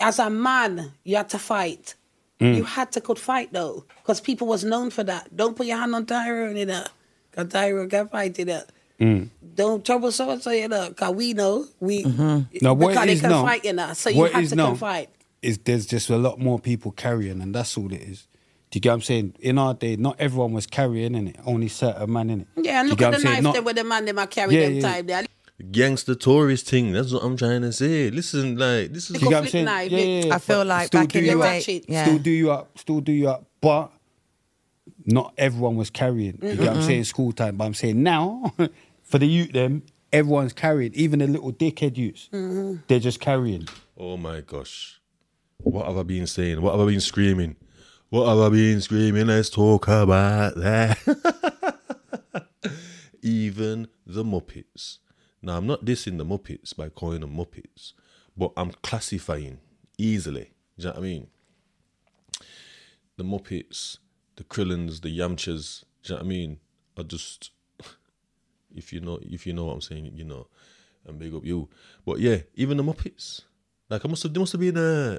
[0.01, 1.95] as a man you had to fight.
[2.41, 5.35] You had to could fight though, because people was known for that.
[5.35, 6.89] Don't put your hand on Tyrone in it,
[7.31, 8.67] because Tyrone can fight in it.
[9.01, 9.29] Mm.
[9.55, 12.57] Don't trouble so and so, you know, because we know we mm-hmm.
[12.63, 13.43] No, what because it they is can now.
[13.45, 13.93] fight, you know.
[13.93, 15.09] So you have to now can fight.
[15.43, 18.27] Is there's just a lot more people carrying, and that's all it is.
[18.71, 19.35] Do you get what I'm saying?
[19.41, 21.37] In our day, not everyone was carrying in it.
[21.47, 22.49] Only certain man in it.
[22.57, 24.63] Yeah, and look at the knife Not- there with the man they might carry Yeah,
[24.69, 24.81] them yeah.
[24.83, 25.25] time there.
[25.71, 26.93] Gangster tourist thing.
[26.93, 28.11] That's what I'm trying to say.
[28.11, 29.65] Listen, like this is Do you get what I'm saying?
[29.67, 31.45] knife, Yeah, yeah, yeah, I feel but like still back do in the you up.
[31.49, 31.85] day, ratchet.
[31.89, 32.05] yeah.
[32.05, 33.93] Still do you up, still do you up, but
[35.07, 36.39] not everyone was carrying.
[36.43, 37.05] You know what I'm saying?
[37.05, 38.55] School time, but I'm saying now,
[39.03, 40.95] for the youth, them everyone's carrying.
[40.95, 42.77] Even the little dickhead youths, mm-hmm.
[42.89, 43.69] they're just carrying.
[43.97, 45.01] Oh my gosh.
[45.59, 46.61] What have I been saying?
[46.61, 47.57] What have I been screaming?
[48.11, 49.27] What have I been screaming?
[49.27, 50.99] Let's talk about that.
[53.23, 54.99] Even the Muppets.
[55.43, 57.93] Now, I'm not dissing the Muppets by calling them Muppets,
[58.37, 59.59] but I'm classifying
[59.99, 60.53] easily.
[60.77, 61.27] Do you know what I mean?
[63.17, 63.99] The Muppets,
[64.37, 66.59] the Krillins, the Yamchas, do you know what I mean?
[66.97, 67.51] Are just
[68.75, 70.47] if you know if you know what I'm saying, you know,
[71.07, 71.69] and big up you.
[72.05, 73.43] But yeah, even the Muppets.
[73.91, 75.19] Like I must have, there must have been a.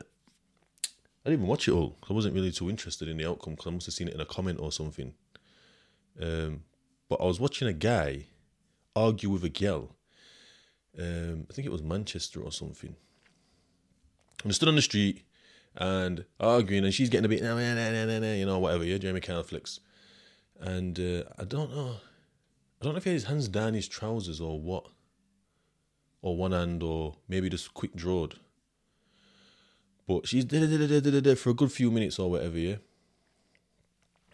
[1.23, 3.67] I didn't even watch it all I wasn't really too interested in the outcome because
[3.67, 5.13] I must have seen it in a comment or something.
[6.21, 6.63] Um,
[7.09, 8.25] but I was watching a guy
[8.95, 9.95] argue with a girl.
[10.97, 12.95] Um, I think it was Manchester or something.
[14.43, 15.23] And they stood on the street
[15.77, 18.83] and arguing, and she's getting a bit, nah, nah, nah, nah, nah, you know, whatever.
[18.83, 19.79] Yeah, Jamie Kyle flicks.
[20.59, 21.97] And uh, I don't know.
[22.81, 24.87] I don't know if he had his hands down his trousers or what.
[26.21, 28.35] Or one hand, or maybe just quick drawed.
[30.07, 32.75] But she's for a good few minutes or whatever, yeah.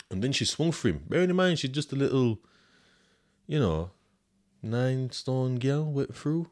[0.10, 1.04] And then she swung for him.
[1.08, 2.40] Bearing in mind, she's just a little,
[3.48, 3.92] you know,
[4.62, 6.50] nine stone girl went through.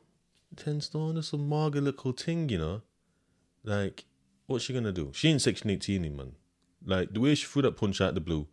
[0.55, 2.81] Ten stone, or some marga little thing, you know.
[3.63, 4.05] Like,
[4.49, 5.11] what's she gonna do?
[5.13, 6.33] She ain't section 18 in, man.
[6.85, 8.47] Like, the way she threw that punch out the blue,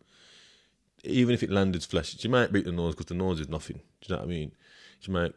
[1.03, 3.77] even if it landed flesh, she might break the nose because the nose is nothing.
[4.01, 4.51] Do you know what I mean?
[4.99, 5.33] She might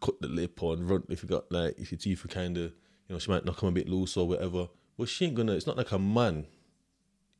[0.00, 2.64] cut the lip or run if you got like if your teeth are kind of
[2.64, 4.68] you know she might knock them a bit loose or whatever.
[4.98, 5.52] But she ain't gonna.
[5.52, 6.46] It's not like a man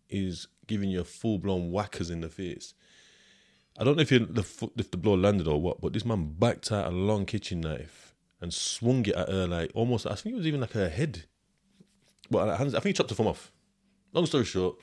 [0.08, 2.74] is giving you a full blown whackers in the face.
[3.78, 6.72] I don't know if the if the blow landed or what, but this man backed
[6.72, 10.06] out a long kitchen knife and swung it at her like almost.
[10.06, 11.24] I think it was even like her head.
[12.32, 13.52] Hands, I think he chopped her thumb off.
[14.12, 14.76] Long story short,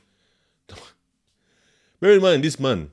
[2.00, 2.92] bear in mind this man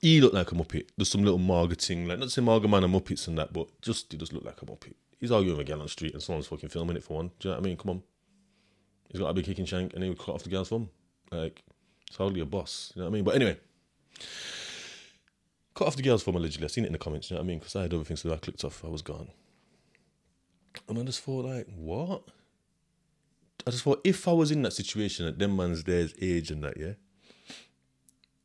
[0.00, 0.88] he looked like a muppet.
[0.96, 4.12] There's some little marketing, like not say Marga Man and Muppets and that, but just
[4.12, 4.94] he does look like a muppet.
[5.18, 7.30] He's arguing with a girl on the street and someone's fucking filming it for one.
[7.38, 7.76] Do you know what I mean?
[7.76, 8.02] Come on.
[9.10, 10.90] He's got a big kicking shank and he would cut off the girl's thumb.
[11.30, 11.62] Like,
[12.06, 12.92] it's hardly a boss.
[12.94, 13.24] You know what I mean?
[13.24, 13.56] But anyway,
[15.74, 16.66] cut off the girl's thumb allegedly.
[16.66, 17.30] I seen it in the comments.
[17.30, 17.58] You know what I mean?
[17.58, 18.84] Because I had other things that I clicked off.
[18.84, 19.28] I was gone.
[20.88, 22.22] And I just thought, like, what?
[23.66, 26.64] I just thought, if I was in that situation at them man's there's age and
[26.64, 26.94] that, yeah,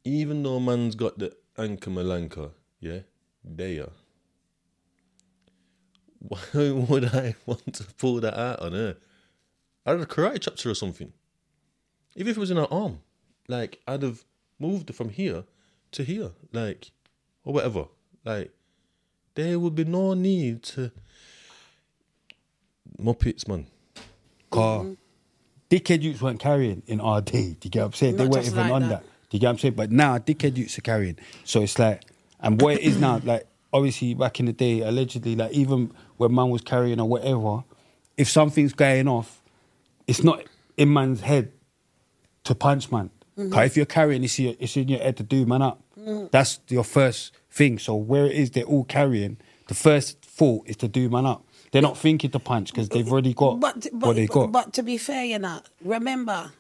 [0.04, 3.00] even though man's got the anchor malanka, yeah,
[3.44, 3.90] there.
[6.20, 8.98] Why would I want to pull that out on her?
[9.86, 11.12] I'd have karate chopped her or something.
[12.16, 13.00] Even if it was in her arm,
[13.48, 14.24] like I'd have
[14.60, 15.46] moved from here
[15.94, 16.92] to here, like
[17.44, 17.86] or whatever.
[18.24, 18.52] Like
[19.34, 20.92] there would be no need to
[23.00, 23.68] Muppets, man.
[24.52, 24.86] Car.
[25.72, 27.56] Dickhead youths weren't carrying in our day.
[27.58, 28.18] Do you get what I'm saying?
[28.18, 28.90] they weren't even like on that.
[28.90, 29.04] that.
[29.30, 29.74] Do you get what I'm saying?
[29.76, 31.18] But now dickhead youths are carrying.
[31.46, 32.02] So it's like,
[32.42, 36.36] and what it is now, like obviously back in the day, allegedly, like even when
[36.36, 37.64] man was carrying or whatever,
[38.18, 39.42] if something's going off,
[40.08, 40.44] it's not
[40.76, 41.54] in man's head
[42.44, 43.10] to punch man.
[43.38, 43.52] Mm-hmm.
[43.54, 45.82] 'Cause if you're carrying, it's, your, it's in your head to do man up.
[45.98, 46.30] Mm.
[46.32, 47.80] That's your first thing.
[47.80, 49.38] So where it is they're all carrying,
[49.70, 51.46] the first thought is to do man up.
[51.72, 54.52] They're not thinking to punch because they've already got But, but, what they got.
[54.52, 56.52] but to be fair, you know, remember,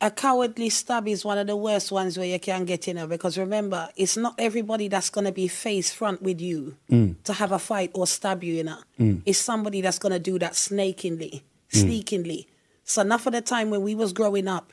[0.00, 3.06] a cowardly stab is one of the worst ones where you can get in there
[3.06, 7.14] because remember, it's not everybody that's going to be face front with you Mm.
[7.24, 8.78] to have a fight or stab you, you know.
[9.24, 11.80] It's somebody that's going to do that snakingly, Mm.
[11.80, 12.46] sneakingly.
[12.84, 14.72] So enough of the time when we was growing up,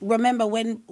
[0.00, 0.82] remember when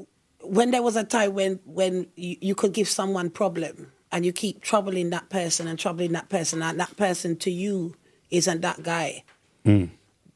[0.44, 4.33] when there was a time when when you, you could give someone problem and you
[4.33, 7.96] keep troubling that person and troubling that person and that person to you
[8.31, 9.25] isn't that guy.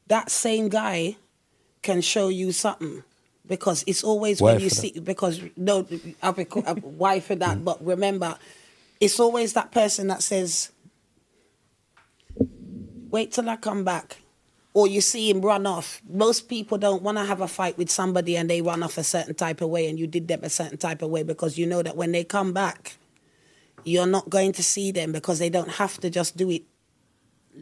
[0.07, 1.15] That same guy
[1.83, 3.03] can show you something
[3.47, 7.63] because it's always when you see because no co- uh, why for that?
[7.63, 8.37] But remember
[8.99, 10.71] it's always that person that says
[13.09, 14.17] wait till I come back
[14.73, 16.01] or you see him run off.
[16.09, 19.03] Most people don't want to have a fight with somebody and they run off a
[19.03, 21.65] certain type of way and you did them a certain type of way because you
[21.65, 22.97] know that when they come back
[23.87, 26.63] you're not going to see them because they don't have to just do it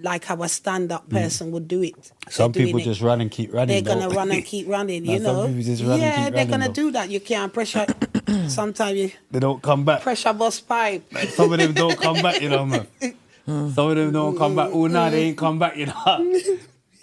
[0.02, 1.96] like how a stand-up person would do it.
[1.96, 2.32] Mm.
[2.32, 3.82] Some people it- just run and keep running.
[3.84, 5.06] They're gonna run and keep running.
[5.06, 6.74] You know, people just run and yeah, they're gonna though.
[6.74, 7.10] do that.
[7.10, 7.86] You can't pressure.
[8.48, 10.02] Sometimes you They don't come back.
[10.02, 11.04] pressure bust pipe.
[11.30, 12.88] Some of them don't come back, you know, man.
[13.46, 14.70] Some of them don't come back.
[14.74, 16.30] Oh, now they ain't come back, you know.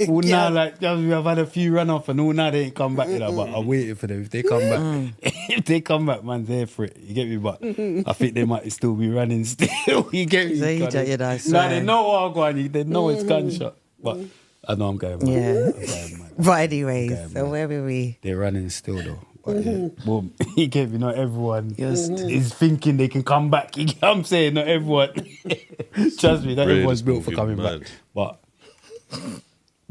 [0.09, 2.65] Oh, now, like, just we have had a few run off and oh, now they
[2.67, 3.33] ain't come back, you know.
[3.33, 4.23] But I'm waiting for them.
[4.23, 5.13] If they come back, mm.
[5.23, 6.97] if they come back, man, there for it.
[6.99, 7.37] You get me?
[7.37, 10.09] But I think they might still be running still.
[10.13, 10.59] you get me?
[10.59, 12.73] So you you know, I Nah, they know what I'm going.
[12.73, 13.29] They know it's mm-hmm.
[13.29, 13.77] gunshot.
[14.03, 14.19] But
[14.67, 15.29] I know I'm going, man.
[15.29, 15.67] Yeah.
[15.67, 16.31] I'm going, man.
[16.39, 17.51] But anyways, Okay, so man.
[17.51, 18.19] where were we?
[18.23, 19.19] They're running still though.
[19.45, 20.05] But yeah, mm-hmm.
[20.05, 20.35] boom.
[20.57, 20.99] You get me?
[20.99, 23.77] Not everyone Just- is thinking they can come back.
[23.77, 24.55] You get what I'm saying?
[24.55, 25.11] Not everyone.
[26.19, 27.81] Trust me, not everyone's built for coming mad.
[27.81, 27.91] back.
[28.15, 28.39] But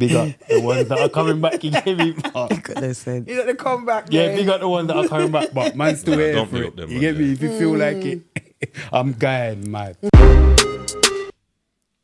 [0.08, 1.64] big up the ones that are coming back.
[1.64, 2.12] You get me?
[2.34, 3.30] But, Got no sense.
[3.30, 4.08] You got to come back.
[4.10, 4.36] yeah, man.
[4.38, 5.50] big up the ones that are coming back.
[5.54, 6.76] But man, still Nah, here don't for it.
[6.76, 7.32] them, you man, get me?
[7.34, 8.24] If you feel like mm.
[8.62, 9.98] it, I'm going mad.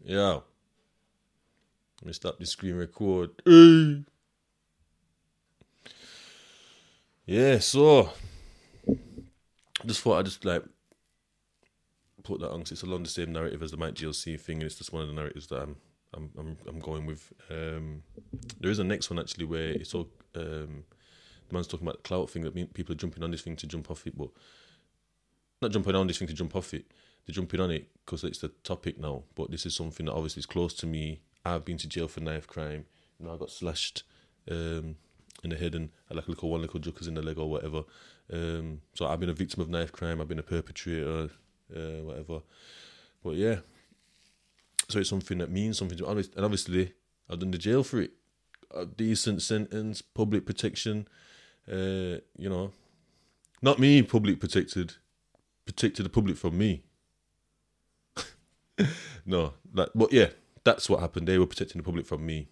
[0.04, 0.40] Yeah.
[2.02, 3.32] Let me stop the screen record.
[3.46, 4.04] Hey.
[7.26, 8.12] Yeah, so
[9.86, 10.64] just thought I'd just like
[12.24, 14.64] put that on 'cause it's along the same narrative as the Mike GLC thing, and
[14.64, 15.76] it's just one of the narratives that I'm
[16.14, 17.34] I'm I'm, I'm going with.
[17.50, 18.04] Um,
[18.60, 20.84] there is a next one actually where it's all um,
[21.48, 23.68] the man's talking about the clout thing that people are jumping on this thing to
[23.68, 24.30] jump off it, but
[25.62, 26.86] not jumping on this thing to jump off it.
[27.26, 29.24] They're jumping on it because it's the topic now.
[29.36, 31.20] But this is something that obviously is close to me.
[31.44, 32.86] I've been to jail for knife crime.
[33.20, 34.04] You know, I got slashed
[34.50, 34.96] um,
[35.44, 37.50] in the head and had like a little one little juckers in the leg or
[37.50, 37.84] whatever.
[38.32, 40.22] Um, so I've been a victim of knife crime.
[40.22, 41.30] I've been a perpetrator,
[41.76, 42.42] uh, whatever.
[43.24, 43.58] But yeah,
[44.90, 46.24] so it's something that means something to me.
[46.36, 46.94] And obviously,
[47.30, 48.12] I've done the jail for it.
[48.72, 51.08] A decent sentence, public protection.
[51.70, 52.72] Uh, you know,
[53.62, 54.94] not me public protected,
[55.66, 56.84] protected the public from me.
[59.26, 60.28] no, that, but yeah,
[60.64, 61.28] that's what happened.
[61.28, 62.48] They were protecting the public from me.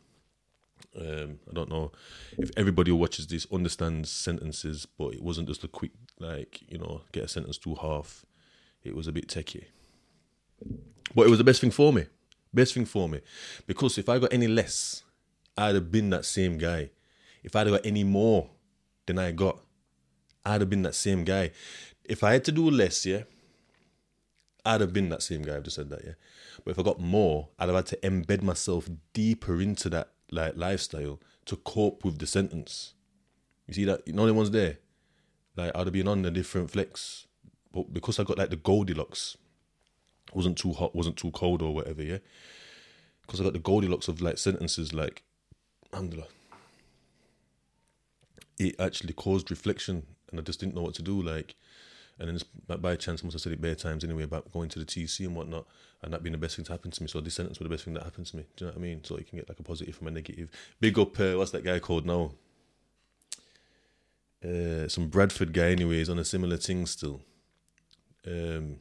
[1.00, 1.91] Um, I don't know
[2.38, 6.78] if everybody who watches this understands sentences, but it wasn't just a quick, like, you
[6.78, 8.26] know, get a sentence to half.
[8.84, 9.65] It was a bit techie.
[11.13, 12.06] But it was the best thing for me.
[12.56, 13.20] Best thing for me.
[13.68, 15.04] Because if I got any less,
[15.58, 16.89] I'd have been that same guy.
[17.44, 18.50] If I'd have got any more
[19.06, 19.60] than I got,
[20.46, 21.52] I'd have been that same guy.
[22.06, 23.24] If I had to do less, yeah,
[24.65, 25.58] I'd have been that same guy.
[25.58, 26.13] I've just said that, yeah.
[26.63, 30.54] But if I got more, I'd have had to embed myself deeper into that like
[30.56, 32.94] lifestyle to cope with the sentence.
[33.68, 34.02] You see that?
[34.08, 34.78] You know the ones there.
[35.56, 37.28] Like I'd have been on a different flex,
[37.72, 39.38] but because I got like the Goldilocks,
[40.33, 42.17] wasn't too hot, wasn't too cold or whatever, yeah.
[43.21, 45.23] Because I got the Goldilocks of like sentences, like,
[45.93, 46.27] alhamdulillah.
[48.57, 51.21] It actually caused reflection, and I just didn't know what to do.
[51.21, 51.55] Like,
[52.19, 54.69] and then like, by chance, I must have said it bare times anyway about going
[54.69, 55.65] to the TC and whatnot,
[56.01, 57.09] and that being the best thing to happen to me.
[57.09, 58.45] So this sentence was the best thing that happened to me.
[58.55, 59.03] Do you know what I mean?
[59.03, 60.49] So you can get like a positive from a negative.
[60.79, 62.31] Big up, uh, what's that guy called now?
[64.43, 67.21] Uh, some Bradford guy, anyway, is on a similar thing still.
[68.27, 68.77] Um,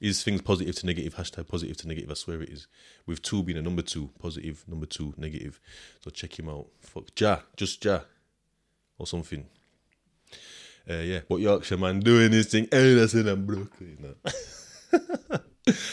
[0.00, 1.16] is things positive to negative?
[1.16, 2.10] Hashtag positive to negative.
[2.10, 2.66] I swear it is.
[3.06, 5.60] With two being a number two, positive, number two, negative.
[6.02, 6.66] So check him out.
[6.80, 8.00] Fuck Ja, just Ja,
[8.98, 9.46] or something.
[10.88, 12.68] Uh, yeah, but Yorkshire man doing his thing.
[12.70, 13.14] Hey, that's.
[13.14, 13.72] I'm broke.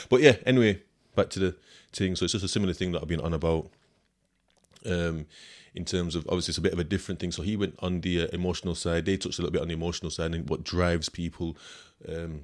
[0.08, 0.82] But yeah, anyway,
[1.16, 1.56] back to the
[1.92, 2.16] thing.
[2.16, 3.72] So it's just a similar thing that I've been on about.
[4.86, 5.26] Um,
[5.74, 7.32] in terms of obviously it's a bit of a different thing.
[7.32, 9.06] So he went on the uh, emotional side.
[9.06, 11.58] They touched a little bit on the emotional side and what drives people
[12.08, 12.44] um,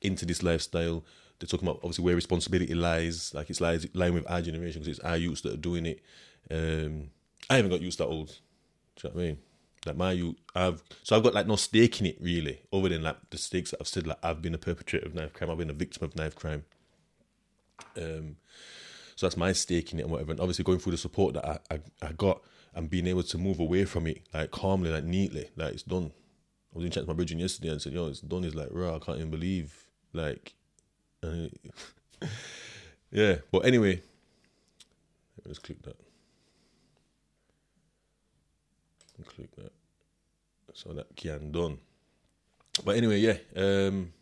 [0.00, 1.04] into this lifestyle.
[1.38, 3.32] They're talking about obviously where responsibility lies.
[3.34, 6.00] Like it's lies lying with our generation because it's our youths that are doing it.
[6.50, 7.10] Um,
[7.48, 8.28] I haven't got used that old.
[8.96, 9.38] Do you know what I mean?
[9.86, 13.02] Like my youth, I've so I've got like no stake in it really, other than
[13.02, 14.06] like the stakes that I've said.
[14.06, 15.50] Like I've been a perpetrator of knife crime.
[15.50, 16.64] I've been a victim of knife crime.
[17.96, 18.36] Um,
[19.14, 20.32] so that's my stake in it and whatever.
[20.32, 22.42] And obviously going through the support that I, I, I got
[22.74, 26.12] and being able to move away from it like calmly, like neatly, like it's done.
[26.72, 28.68] I was in chat to my bridging yesterday and said, "Yo, it's done." He's like,
[28.70, 30.54] "Raw, I can't even believe." Like,
[31.22, 31.48] uh,
[33.10, 33.36] yeah.
[33.50, 34.00] But anyway,
[35.36, 35.96] let me just click that.
[39.26, 39.72] Click that.
[40.74, 41.78] So that can done.
[42.84, 43.36] But anyway, yeah.
[43.56, 44.12] Um,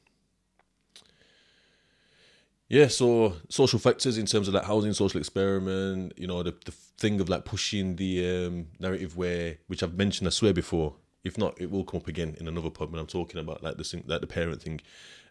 [2.68, 6.72] yeah, so social factors in terms of like housing, social experiment, you know, the the
[6.72, 10.94] thing of like pushing the um, narrative where, which I've mentioned, I swear before.
[11.26, 13.76] If not, it will come up again in another pod when I'm talking about like
[13.76, 14.80] the like the parent thing,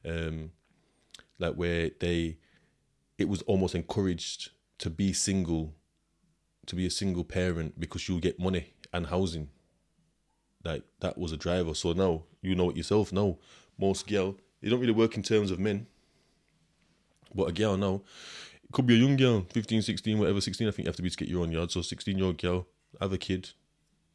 [0.04, 0.52] um,
[1.40, 2.36] like where they,
[3.18, 5.74] it was almost encouraged to be single,
[6.66, 9.48] to be a single parent because you'll get money and housing.
[10.66, 11.74] Like that was a driver.
[11.74, 13.14] So now you know it yourself.
[13.14, 13.38] Now
[13.80, 15.88] most girl, they don't really work in terms of men.
[17.34, 18.02] But a girl now,
[18.66, 21.02] it could be a young girl, 15, 16, whatever, 16, I think you have to
[21.02, 21.72] be to get your own yard.
[21.72, 22.68] So 16 year old girl,
[23.00, 23.52] have a kid,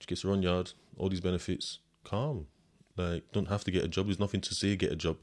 [0.01, 2.46] she gets her own yard, all these benefits, calm.
[2.96, 4.07] Like, don't have to get a job.
[4.07, 5.18] There's nothing to say get a job.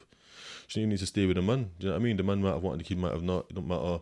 [0.66, 1.70] She need to stay with a man.
[1.78, 2.16] Do you know what I mean?
[2.16, 3.46] The man might have wanted the kid, might have not.
[3.50, 4.00] It don't matter.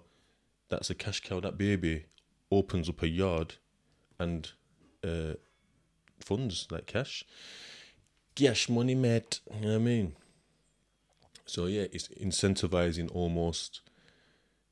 [0.69, 1.41] That's a cash cow.
[1.41, 2.07] That baby
[2.51, 3.57] opens up a yard
[4.19, 4.51] and
[5.05, 5.35] uh,
[6.21, 7.25] funds like cash.
[8.35, 9.41] Cash money, mate.
[9.55, 10.17] You know what I mean?
[11.47, 13.81] So yeah, it's incentivizing almost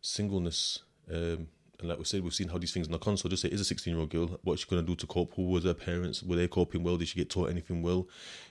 [0.00, 0.80] singleness.
[1.10, 1.48] Um,
[1.80, 3.16] and like we said, we've seen how these things knock on.
[3.16, 5.06] So just say, is a 16 year old girl, what's she going to do to
[5.06, 5.34] cope?
[5.34, 6.22] Who was her parents?
[6.22, 6.96] Were they coping well?
[6.96, 8.08] Did she get taught anything well?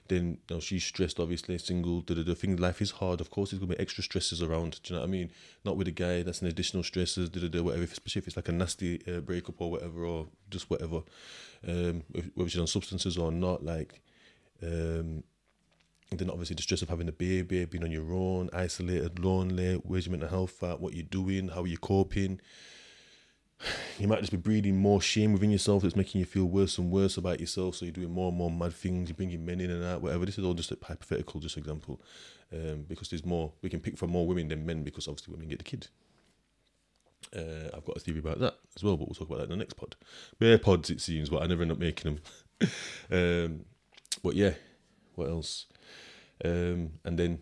[0.10, 2.02] Then you know, she's stressed, obviously, single.
[2.02, 3.22] The, thing, life is hard.
[3.22, 4.82] Of course, there's going to be extra stresses around.
[4.84, 5.32] Do you know what I mean?
[5.64, 9.02] Not with a guy, that's an additional stresses, whatever, especially if it's like a nasty
[9.08, 11.04] uh, breakup or whatever, or just whatever.
[11.66, 12.04] Um,
[12.34, 14.02] whether she's on substances or not, like,
[14.62, 15.24] um,
[16.12, 19.76] and then obviously the stress of having a baby, being on your own, isolated, lonely,
[19.76, 22.40] where's your mental health at, what you're doing, how are you coping
[23.99, 26.91] you might just be breeding more shame within yourself that's making you feel worse and
[26.91, 27.76] worse about yourself.
[27.76, 30.26] So you're doing more and more mad things, you're bringing men in and out, whatever.
[30.26, 32.01] This is all just a hypothetical, just example.
[32.51, 35.49] Um, because there's more, we can pick from more women than men because obviously women
[35.49, 35.88] get the kid.
[37.36, 39.49] Uh, I've got a theory about that as well, but we'll talk about that in
[39.51, 39.95] the next pod.
[40.39, 42.20] Bare pods, it seems, but I never end up making
[42.59, 42.70] them.
[43.11, 43.66] um,
[44.22, 44.53] but yeah,
[45.16, 45.66] what else?
[46.43, 47.39] Um, and then,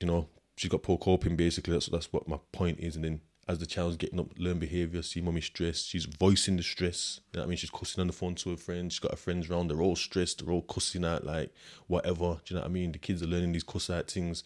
[0.00, 1.72] you know, she's got poor coping basically.
[1.72, 2.96] That's that's what my point is.
[2.96, 3.20] And then
[3.50, 5.88] as the child's getting up, learn behaviour, see mommy stressed.
[5.88, 7.20] She's voicing the stress.
[7.32, 7.56] You know what I mean?
[7.56, 8.92] She's cussing on the phone to her friends.
[8.94, 9.68] She's got her friends around.
[9.68, 10.38] They're all stressed.
[10.38, 11.52] They're all cussing out like
[11.88, 12.40] whatever.
[12.44, 12.92] Do you know what I mean?
[12.92, 14.44] The kids are learning these cuss out things,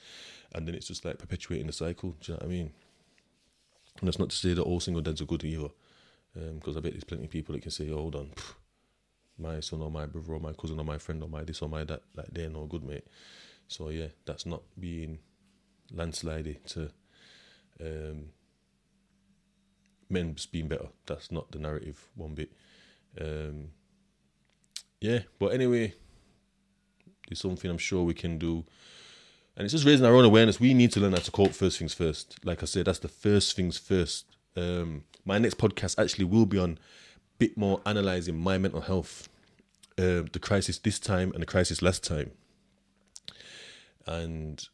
[0.54, 2.16] and then it's just like perpetuating the cycle.
[2.18, 2.72] Do you know what I mean?
[4.00, 5.68] And that's not to say that all single dads are good either,
[6.32, 8.54] because um, I bet there's plenty of people that can say, oh, "Hold on, pff,
[9.38, 11.68] my son or my brother or my cousin or my friend or my this or
[11.68, 13.06] my that, like they're no good, mate."
[13.68, 15.18] So yeah, that's not being
[15.94, 16.90] landslidey to.
[17.82, 18.30] Um,
[20.14, 20.88] men's being better.
[21.06, 22.50] That's not the narrative one bit.
[23.20, 23.68] Um,
[25.00, 25.94] yeah, but anyway,
[27.28, 28.64] there's something I'm sure we can do.
[29.56, 30.58] And it's just raising our own awareness.
[30.58, 32.44] We need to learn how to cope first things first.
[32.44, 34.24] Like I said, that's the first things first.
[34.56, 39.28] Um, my next podcast actually will be on a bit more analysing my mental health,
[39.98, 42.30] uh, the crisis this time and the crisis last time.
[44.06, 44.66] And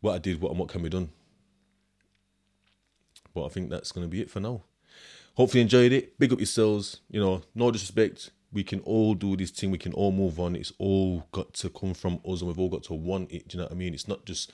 [0.00, 1.10] what I did, what and what can be done.
[3.38, 4.62] But I think that's going to be it for now.
[5.36, 6.18] Hopefully, enjoyed it.
[6.18, 7.02] Big up yourselves.
[7.08, 8.30] You know, no disrespect.
[8.52, 9.70] We can all do this thing.
[9.70, 10.56] We can all move on.
[10.56, 13.46] It's all got to come from us, and we've all got to want it.
[13.46, 13.94] Do you know what I mean?
[13.94, 14.52] It's not just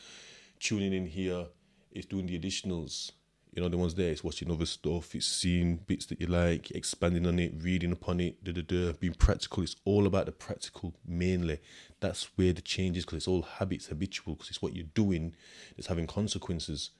[0.61, 1.47] tuning in here.
[1.93, 3.12] It's doing the additionals.
[3.55, 4.11] You know, the ones there.
[4.11, 5.14] It's watching other stuff.
[5.14, 8.93] It's seeing bits that you like, expanding on it, reading upon it, da da da.
[8.93, 9.62] Being practical.
[9.62, 11.61] It's all about the practical mainly.
[12.01, 14.35] That's where the change is because it's all habits, habitual.
[14.35, 15.35] Because it's what you're doing
[15.74, 16.91] that's having consequences.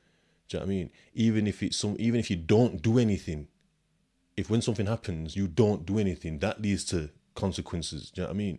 [0.51, 0.90] You know what I mean?
[1.14, 3.49] Even if it's some, even if you don't do anything,
[4.36, 8.11] if when something happens you don't do anything, that leads to consequences.
[8.11, 8.59] Do you know what I mean?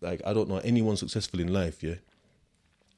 [0.00, 1.96] Like I don't know anyone successful in life, yeah.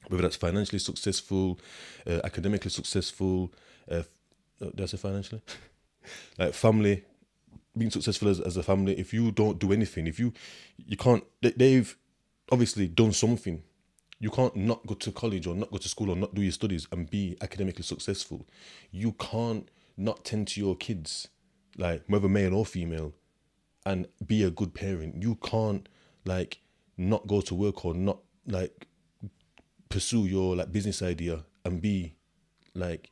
[0.07, 1.59] Whether that's financially successful,
[2.05, 3.51] uh, academically successful,
[3.91, 4.03] uh,
[4.61, 5.41] uh did I say financially?
[6.37, 7.03] like family,
[7.77, 8.97] being successful as, as a family.
[8.97, 10.33] If you don't do anything, if you
[10.77, 11.97] you can't, they've
[12.51, 13.63] obviously done something
[14.19, 16.51] you can't not go to college or not go to school or not do your
[16.51, 18.45] studies and be academically successful.
[18.91, 21.27] You can't not tend to your kids,
[21.77, 23.13] like whether male or female,
[23.85, 25.21] and be a good parent.
[25.21, 25.87] You can't
[26.25, 26.59] like
[26.97, 28.87] not go to work or not like
[29.89, 32.15] pursue your like business idea and be
[32.73, 33.11] like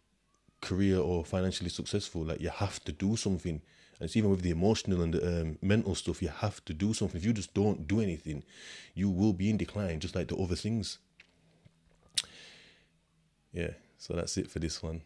[0.62, 2.24] career or financially successful.
[2.24, 3.62] Like you have to do something.
[4.00, 6.94] And it's even with the emotional and the um, mental stuff, you have to do
[6.94, 7.18] something.
[7.18, 8.44] If you just don't do anything,
[8.94, 10.98] you will be in decline, just like the other things.
[13.54, 15.02] Yeah, so that's it for this one.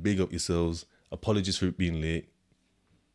[0.00, 0.84] Big up yourselves.
[1.12, 2.28] Apologies for being late,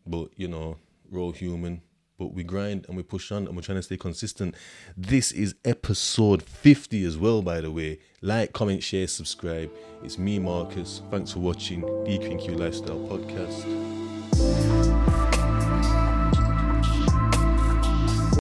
[0.05, 0.77] but you know,
[1.09, 1.81] we're all human.
[2.17, 4.55] But we grind and we push on and we're trying to stay consistent.
[4.95, 7.99] This is episode 50 as well, by the way.
[8.23, 9.69] Like, comment, share, subscribe.
[10.03, 11.01] It's me, Marcus.
[11.11, 14.16] Thanks for watching DQQ Lifestyle Podcast.